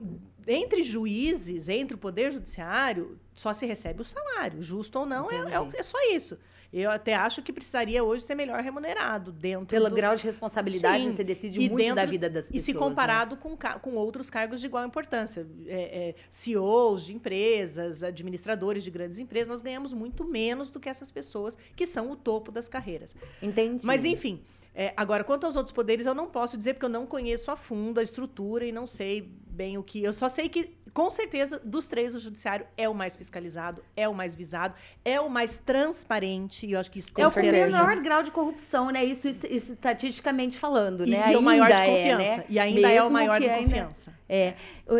[0.47, 5.37] entre juízes, entre o Poder Judiciário, só se recebe o salário, justo ou não, é,
[5.55, 6.39] é é só isso.
[6.73, 9.95] Eu até acho que precisaria hoje ser melhor remunerado dentro Pelo do...
[9.95, 12.65] grau de responsabilidade, Sim, você decide e muito da dentro- vida das E pessoas.
[12.65, 12.79] se né?
[12.79, 18.83] comparado com, ca- com outros cargos de igual importância, é, é, CEOs de empresas, administradores
[18.83, 22.51] de grandes empresas, nós ganhamos muito menos do que essas pessoas que são o topo
[22.51, 23.15] das carreiras.
[23.43, 23.85] Entendi.
[23.85, 24.41] Mas, enfim,
[24.75, 27.57] é, agora, quanto aos outros poderes, eu não posso dizer, porque eu não conheço a
[27.57, 30.03] fundo a estrutura e não sei bem o que.
[30.03, 34.09] Eu só sei que, com certeza, dos três, o judiciário é o mais fiscalizado, é
[34.09, 37.41] o mais visado, é o mais transparente, e eu acho que isso É o com
[37.41, 39.05] menor grau de corrupção, né?
[39.05, 41.33] Isso, isso- isso estatisticamente falando, E, né?
[41.33, 42.37] e o maior de Ainda é, confiança.
[42.39, 42.45] né?
[42.49, 44.12] E ainda é o Mesmo maior de ainda- confiança.
[44.29, 44.55] É.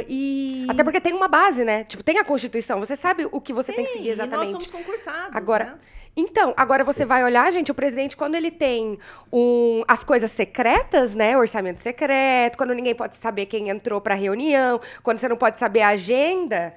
[0.07, 0.67] E...
[0.69, 1.85] Até porque tem uma base, né?
[1.85, 2.79] Tipo, tem a Constituição.
[2.81, 4.51] Você sabe o que você tem, que seguir E nós exatamente.
[4.51, 5.35] somos concursados.
[5.35, 5.79] Agora, né?
[6.15, 8.99] Então, agora você vai olhar, gente, o presidente, quando ele tem
[9.33, 11.37] um, as coisas secretas, né?
[11.37, 15.81] Orçamento secreto, quando ninguém pode saber quem entrou pra reunião, quando você não pode saber
[15.81, 16.75] a agenda.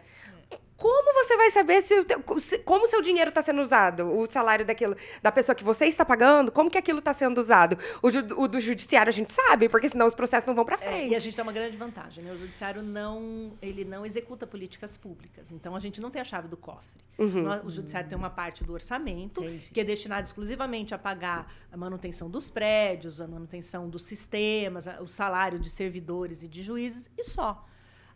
[0.78, 4.12] Como você vai saber se, o teu- se- como o seu dinheiro está sendo usado?
[4.12, 7.78] O salário daquilo, da pessoa que você está pagando, como que aquilo está sendo usado?
[8.02, 10.76] O, ju- o do judiciário a gente sabe, porque senão os processos não vão para
[10.76, 11.12] É, frente.
[11.12, 12.34] e a gente tem uma grande vantagem, né?
[12.34, 15.50] O judiciário não, ele não executa políticas públicas.
[15.50, 17.02] Então a gente não tem a chave do cofre.
[17.18, 17.44] Uhum.
[17.44, 19.70] Nós- O judiciário tem uma parte do orçamento Entendi.
[19.72, 25.08] que é destinado exclusivamente a pagar a manutenção dos prédios, a manutenção dos sistemas, o
[25.08, 27.66] salário de servidores e de juízes e só.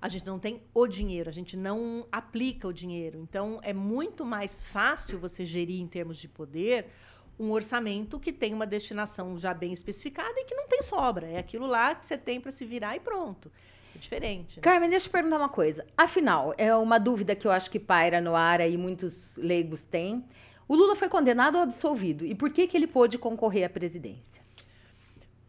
[0.02, 3.20] A gente não tem o dinheiro, a gente não aplica o dinheiro.
[3.20, 6.88] Então é muito mais fácil você gerir em termos de poder
[7.40, 11.28] um orçamento que tem uma destinação já bem especificada e que não tem sobra.
[11.28, 13.52] É aquilo lá que você tem para se virar e pronto.
[13.96, 14.58] É diferente.
[14.58, 14.62] né?
[14.62, 15.86] Carmen, deixa eu te perguntar uma coisa.
[15.98, 20.24] Afinal, é uma dúvida que eu acho que paira no ar aí, muitos leigos têm.
[20.68, 22.26] O Lula foi condenado ou absolvido?
[22.26, 24.44] E por que, que ele pôde concorrer à presidência?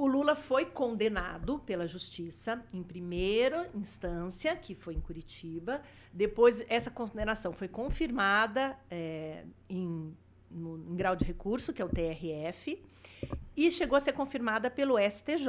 [0.03, 5.83] O Lula foi condenado pela justiça em primeira instância, que foi em Curitiba.
[6.11, 10.17] Depois, essa condenação foi confirmada é, em,
[10.51, 12.83] no- em grau de recurso, que é o TRF,
[13.55, 15.49] e chegou a ser confirmada pelo STJ,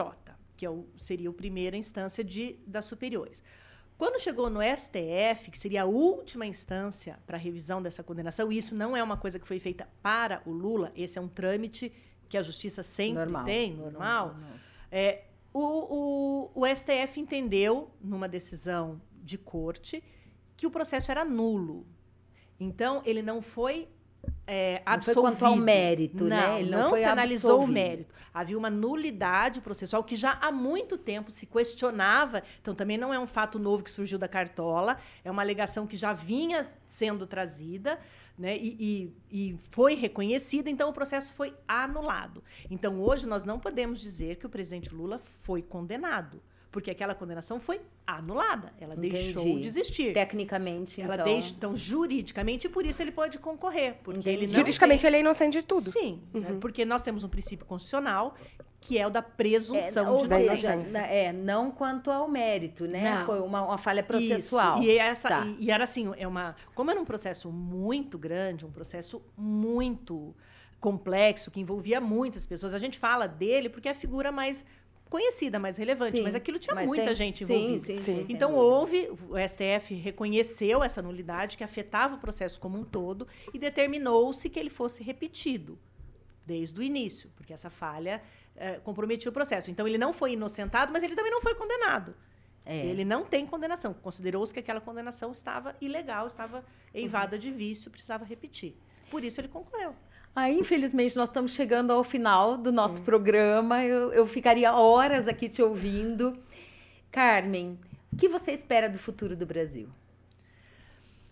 [0.58, 3.42] que é o- seria a primeira instância de, das superiores.
[3.98, 8.76] Quando chegou no STF, que seria a última instância para revisão dessa condenação, e isso
[8.76, 11.94] não é uma coisa que foi feita para o Lula, esse é um trâmite
[12.32, 13.44] que a justiça sempre Normal.
[13.44, 14.28] tem, normal.
[14.28, 14.50] Normal.
[14.90, 20.02] É, o, o, o STF entendeu, numa decisão de corte,
[20.56, 21.86] que o processo era nulo.
[22.58, 23.90] Então, ele não foi
[24.48, 25.22] é, Não foi absolvido.
[25.22, 26.62] quanto ao mérito, não, né?
[26.62, 27.74] Ele não não se analisou o absolvido.
[27.74, 28.14] mérito.
[28.34, 32.44] Havia uma nulidade processual que já há muito tempo se questionava.
[32.62, 34.98] Então, também não é um fato novo que surgiu da cartola.
[35.24, 38.00] É uma alegação que já vinha sendo trazida
[38.38, 38.58] né?
[38.58, 40.70] e, e- e foi reconhecida.
[40.70, 42.44] Então, o processo foi anulado.
[42.70, 46.42] Então, hoje, nós não podemos dizer que o presidente Lula foi condenado.
[46.72, 48.72] Porque aquela condenação foi anulada.
[48.80, 49.62] Ela deixou Entendi.
[49.62, 50.14] de existir.
[50.14, 51.26] Tecnicamente, Ela então.
[51.26, 53.96] deixa, então, juridicamente, por isso ele pode concorrer.
[54.04, 54.54] Porque ele Entendi.
[54.54, 55.92] não Juridicamente, tem- ele é inocente de tudo.
[55.92, 56.52] Sim, né?
[56.52, 56.60] Uhum.
[56.62, 58.36] porque nós temos um princípio constitucional
[58.80, 60.92] que é o da É, presunção ou de inocência.
[60.92, 63.20] na- é, não quanto ao mérito, né?
[63.20, 63.26] Não.
[63.28, 64.80] Foi uma, uma falha processual.
[64.80, 64.90] Isso.
[64.90, 65.46] E, essa, Tá.
[65.46, 70.34] e, e era assim, é uma, como era um processo muito grande, um processo muito
[70.80, 72.74] complexo, que envolvia muitas pessoas.
[72.74, 74.66] A gente fala dele porque é a figura mais
[75.12, 77.80] conhecida, mais relevante, Sim, mas aquilo tinha mas muita tem- gente envolvida.
[77.86, 78.26] sim, Sim.
[78.30, 83.60] Então houve, o STF reconheceu essa nulidade que afetava o processo como um todo e
[83.60, 85.78] determinou-se que ele fosse repetido
[86.46, 88.22] desde o início, porque essa falha
[88.56, 89.70] eh, comprometia o processo.
[89.70, 92.16] Então ele não foi inocentado, mas ele também não foi condenado.
[92.66, 92.86] É.
[92.86, 93.94] Ele não tem condenação.
[93.94, 98.76] Considerou-se que aquela condenação estava ilegal, estava eivada de vício, precisava repetir.
[99.10, 99.94] Por isso ele concorreu.
[100.36, 103.84] Aí, infelizmente, nós estamos chegando ao final do nosso programa.
[103.84, 106.38] Eu, eu ficaria horas aqui te ouvindo.
[107.12, 107.78] Carmen,
[108.12, 109.90] o que você espera do futuro do Brasil?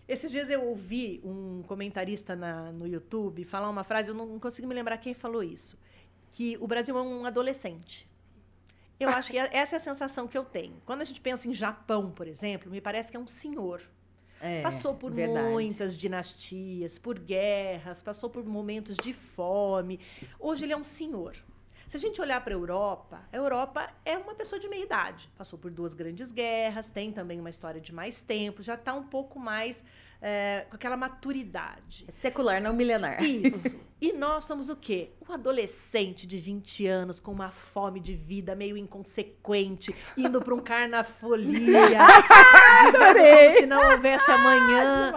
[0.06, 4.38] Esses dias eu ouvi um comentarista na- no YouTube falar uma frase, eu não, não
[4.40, 5.78] consigo me lembrar quem falou isso,
[6.32, 8.06] que o Brasil é um adolescente.
[8.98, 10.74] Eu acho que é- essa é a sensação que eu tenho.
[10.84, 13.80] Quando a gente pensa em Japão, por exemplo, me parece que é um senhor.
[14.40, 15.48] É, Passou por verdade.
[15.50, 20.00] muitas dinastias, por guerras, passou por momentos de fome.
[20.38, 21.36] Hoje ele é um senhor.
[21.90, 25.28] Se a gente olhar para a Europa, a Europa é uma pessoa de meia idade.
[25.36, 29.02] Passou por duas grandes guerras, tem também uma história de mais tempo, já está um
[29.02, 29.82] pouco mais
[30.22, 32.04] é, com aquela maturidade.
[32.06, 33.20] É secular, não milenar.
[33.20, 33.76] Isso.
[34.02, 35.10] E nós somos o quê?
[35.28, 40.58] Um adolescente de 20 anos com uma fome de vida meio inconsequente, indo para um
[40.58, 41.98] carnafolia,
[42.86, 45.12] vivendo como se não houvesse amanhã.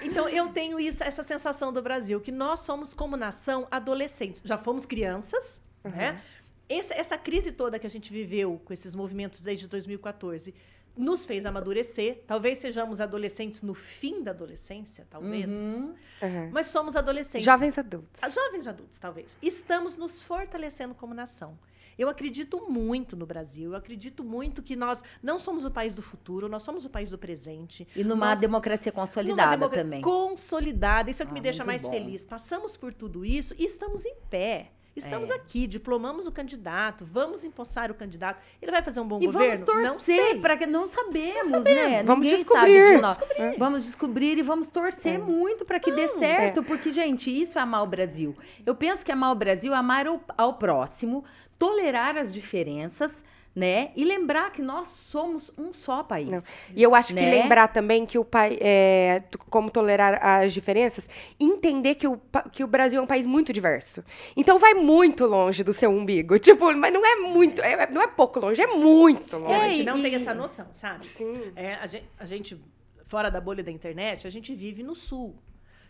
[0.00, 4.40] Então eu tenho isso, essa sensação do Brasil, que nós somos como nação adolescentes.
[4.42, 6.20] Já fomos crianças, né?
[6.68, 10.54] Essa, essa crise toda que a gente viveu com esses movimentos desde 2014
[10.96, 12.22] nos fez amadurecer.
[12.26, 15.50] Talvez sejamos adolescentes no fim da adolescência, talvez.
[15.50, 15.94] Uhum.
[16.22, 16.50] Uhum.
[16.52, 17.44] Mas somos adolescentes.
[17.44, 18.22] Jovens adultos.
[18.22, 19.36] Ah, Jovens adultos, talvez.
[19.42, 21.58] Estamos nos fortalecendo como nação.
[21.98, 23.70] Eu acredito muito no Brasil.
[23.72, 27.10] Eu acredito muito que nós não somos o país do futuro, nós somos o país
[27.10, 27.86] do presente.
[27.94, 30.00] E numa Nós- democracia Numa consolidada democra- também.
[30.00, 31.10] Consolidada.
[31.10, 31.90] Isso é o que Ah, me deixa mais bom.
[31.90, 32.24] feliz.
[32.24, 34.70] Passamos por tudo isso e estamos em pé.
[34.96, 35.34] Estamos É.
[35.34, 38.40] aqui, diplomamos o candidato, vamos empossar o candidato.
[38.62, 39.64] Ele vai fazer um bom E governo?
[39.66, 40.40] vamos não torcer sei.
[40.40, 42.02] para que não sabemos, né?
[42.04, 42.84] Vamos Ninguém descobrir.
[42.84, 43.18] sabe de nós.
[43.58, 45.18] Vamos descobrir e vamos torcer É.
[45.18, 48.36] muito para que dê certo, porque gente, isso é amar o Brasil.
[48.64, 51.24] Eu penso que amar o Brasil é amar ao, ao próximo,
[51.58, 53.24] tolerar as diferenças,
[53.54, 53.92] né?
[53.94, 56.28] E lembrar que nós somos um só país.
[56.28, 56.40] Não.
[56.74, 57.30] E eu acho que Né?
[57.42, 62.66] lembrar também que o pai, é, como tolerar as diferenças, entender que o, que o
[62.66, 64.02] Brasil é um país muito diverso.
[64.36, 66.36] Então vai muito longe do seu umbigo.
[66.40, 69.54] Tipo, mas não é muito, é- não é pouco longe, é muito longe.
[69.54, 71.06] a É, gente não e- tem essa noção, sabe?
[71.06, 71.52] Sim.
[71.54, 72.60] É, a, gente, a gente,
[73.06, 75.36] fora da bolha da internet, a gente vive no sul.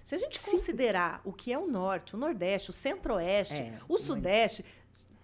[0.05, 3.97] Se a gente considerar o que é o norte, o nordeste, o centro-oeste, É, o
[3.97, 4.63] sudeste,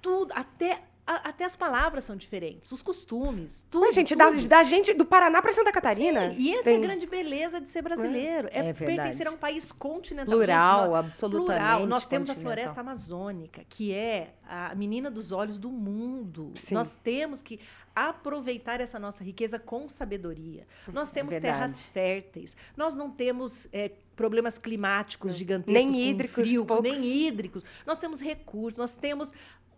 [0.00, 0.80] tudo, até,
[1.14, 3.86] a- até as palavras são diferentes, os costumes, tudo.
[3.86, 4.46] Mas, gente, da, tudo.
[4.48, 6.30] da gente do Paraná pra Santa Catarina.
[6.30, 8.48] Sim, e essa é tem- a grande beleza de ser brasileiro.
[8.52, 8.84] É, É verdade.
[8.96, 10.32] pertencer a um país continental.
[10.34, 11.46] Plural, Gente, nós- absolutamente.
[11.60, 11.86] Plural.
[11.86, 16.52] Nós temos a floresta amazônica, que é a menina dos olhos do mundo.
[16.54, 16.74] Sim.
[16.74, 17.58] Nós temos que
[17.94, 20.66] aproveitar essa nossa riqueza com sabedoria.
[20.92, 21.54] Nós temos verdade.
[21.54, 22.56] terras férteis.
[22.76, 27.64] Nós não temos é, problemas climáticos gigantescos, Nem com hídricos, frio, nem hídricos.
[27.86, 29.32] Nós temos recursos, nós temos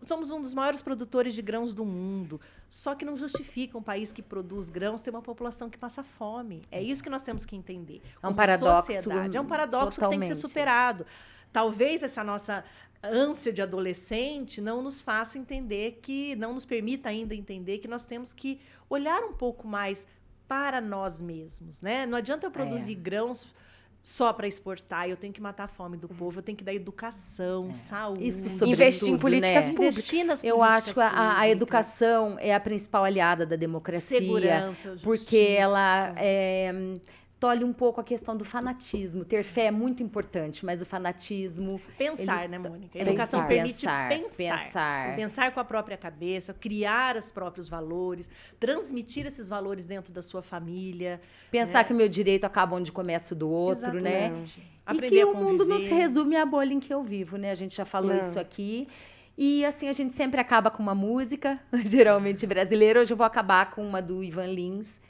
[0.08, 2.40] somos um dos maiores produtores de grãos do mundo.
[2.68, 6.62] Só que não justifica um país que produz grãos ter uma população que passa fome.
[6.70, 8.02] É isso que nós temos que entender.
[8.22, 9.36] É um paradoxo, sociedade.
[9.36, 10.36] É um paradoxo que tem que ser totalmente.
[10.36, 11.06] superado.
[11.52, 12.64] Talvez essa nossa
[13.02, 18.04] ânsia de adolescente não nos faça entender que, não nos permita ainda entender que nós
[18.04, 20.06] temos que olhar um pouco mais
[20.46, 22.06] para nós mesmos, né?
[22.06, 23.46] Não adianta eu produzir grãos
[24.02, 26.74] só para exportar, eu tenho que matar a fome do povo, eu tenho que dar
[26.74, 28.26] educação, saúde.
[28.28, 29.70] Isso Investir em políticas né?
[29.70, 29.96] públicas.
[29.96, 34.18] Investir nas Eu políticas acho que a, a educação é a principal aliada da democracia.
[34.18, 35.36] segurança, porque justiça.
[35.38, 36.98] ela é,
[37.42, 39.24] tolhe um pouco a questão do fanatismo.
[39.24, 41.80] Ter fé é muito importante, mas o fanatismo.
[41.98, 42.86] Pensar, ele- né, Mônica?
[42.86, 45.16] A Pensar, educação permite pensar, pensar, pensar.
[45.16, 48.30] Pensar com a própria cabeça, criar os próprios valores,
[48.60, 51.20] transmitir esses valores dentro da sua família.
[51.50, 51.84] Pensar É.
[51.84, 54.26] que o meu direito acaba onde começa o do outro, né?
[54.26, 54.60] Exatamente.
[54.60, 57.36] E Aprender que a o mundo não se resume à bolha em que eu vivo,
[57.36, 57.50] né?
[57.50, 58.20] A gente já falou Não.
[58.20, 58.86] isso aqui.
[59.36, 63.00] E assim, a gente sempre acaba com uma música, geralmente brasileira.
[63.00, 65.00] Hoje eu vou acabar com uma do Ivan Lins,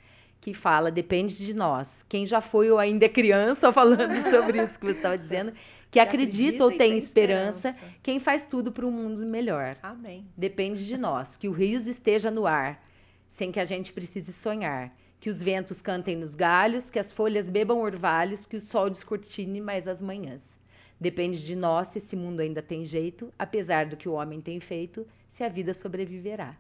[0.43, 2.05] que fala Depende de nós.
[2.09, 5.53] Quem já foi ou ainda é criança, falando sobre isso que você estava dizendo,
[5.89, 9.77] que acredita ou e tem esperança, quem faz tudo para um mundo melhor.
[9.83, 10.27] Amém.
[10.37, 11.37] Depende de nós.
[11.37, 12.83] Que o riso esteja no ar,
[13.29, 14.93] sem que a gente precise sonhar.
[15.21, 19.61] Que os ventos cantem nos galhos, que as folhas bebam orvalhos, que o sol descortine
[19.61, 20.59] mais as manhãs.
[21.01, 24.59] Depende de nós se esse mundo ainda tem jeito, apesar do que o homem tem
[24.59, 26.57] feito, se a vida sobreviverá.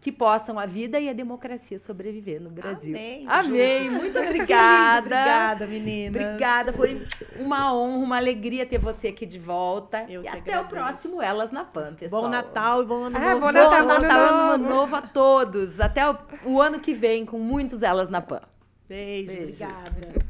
[0.00, 2.94] Que possam a vida e a democracia sobreviver no Brasil.
[2.96, 3.24] Amém.
[3.28, 3.86] Amém.
[3.88, 4.02] juntos.
[4.02, 4.98] Muito obrigada.
[5.06, 6.22] Obrigada, meninas.
[6.22, 7.06] Obrigada, foi
[7.38, 10.04] uma honra, uma alegria ter você aqui de volta.
[10.08, 10.68] Eu e até o agradeço.
[10.68, 12.22] próximo Elas na Pan, pessoal.
[12.22, 13.40] Bom Natal e bom ano Ah, novo.
[13.40, 14.74] bom Bom Natal, Natal, ano ano novo.
[14.74, 15.80] novo a todos.
[15.80, 18.40] Até o, o ano que vem com muitos Elas na Pan.
[18.88, 19.60] Beijo, Beijos.
[19.60, 20.26] obrigada.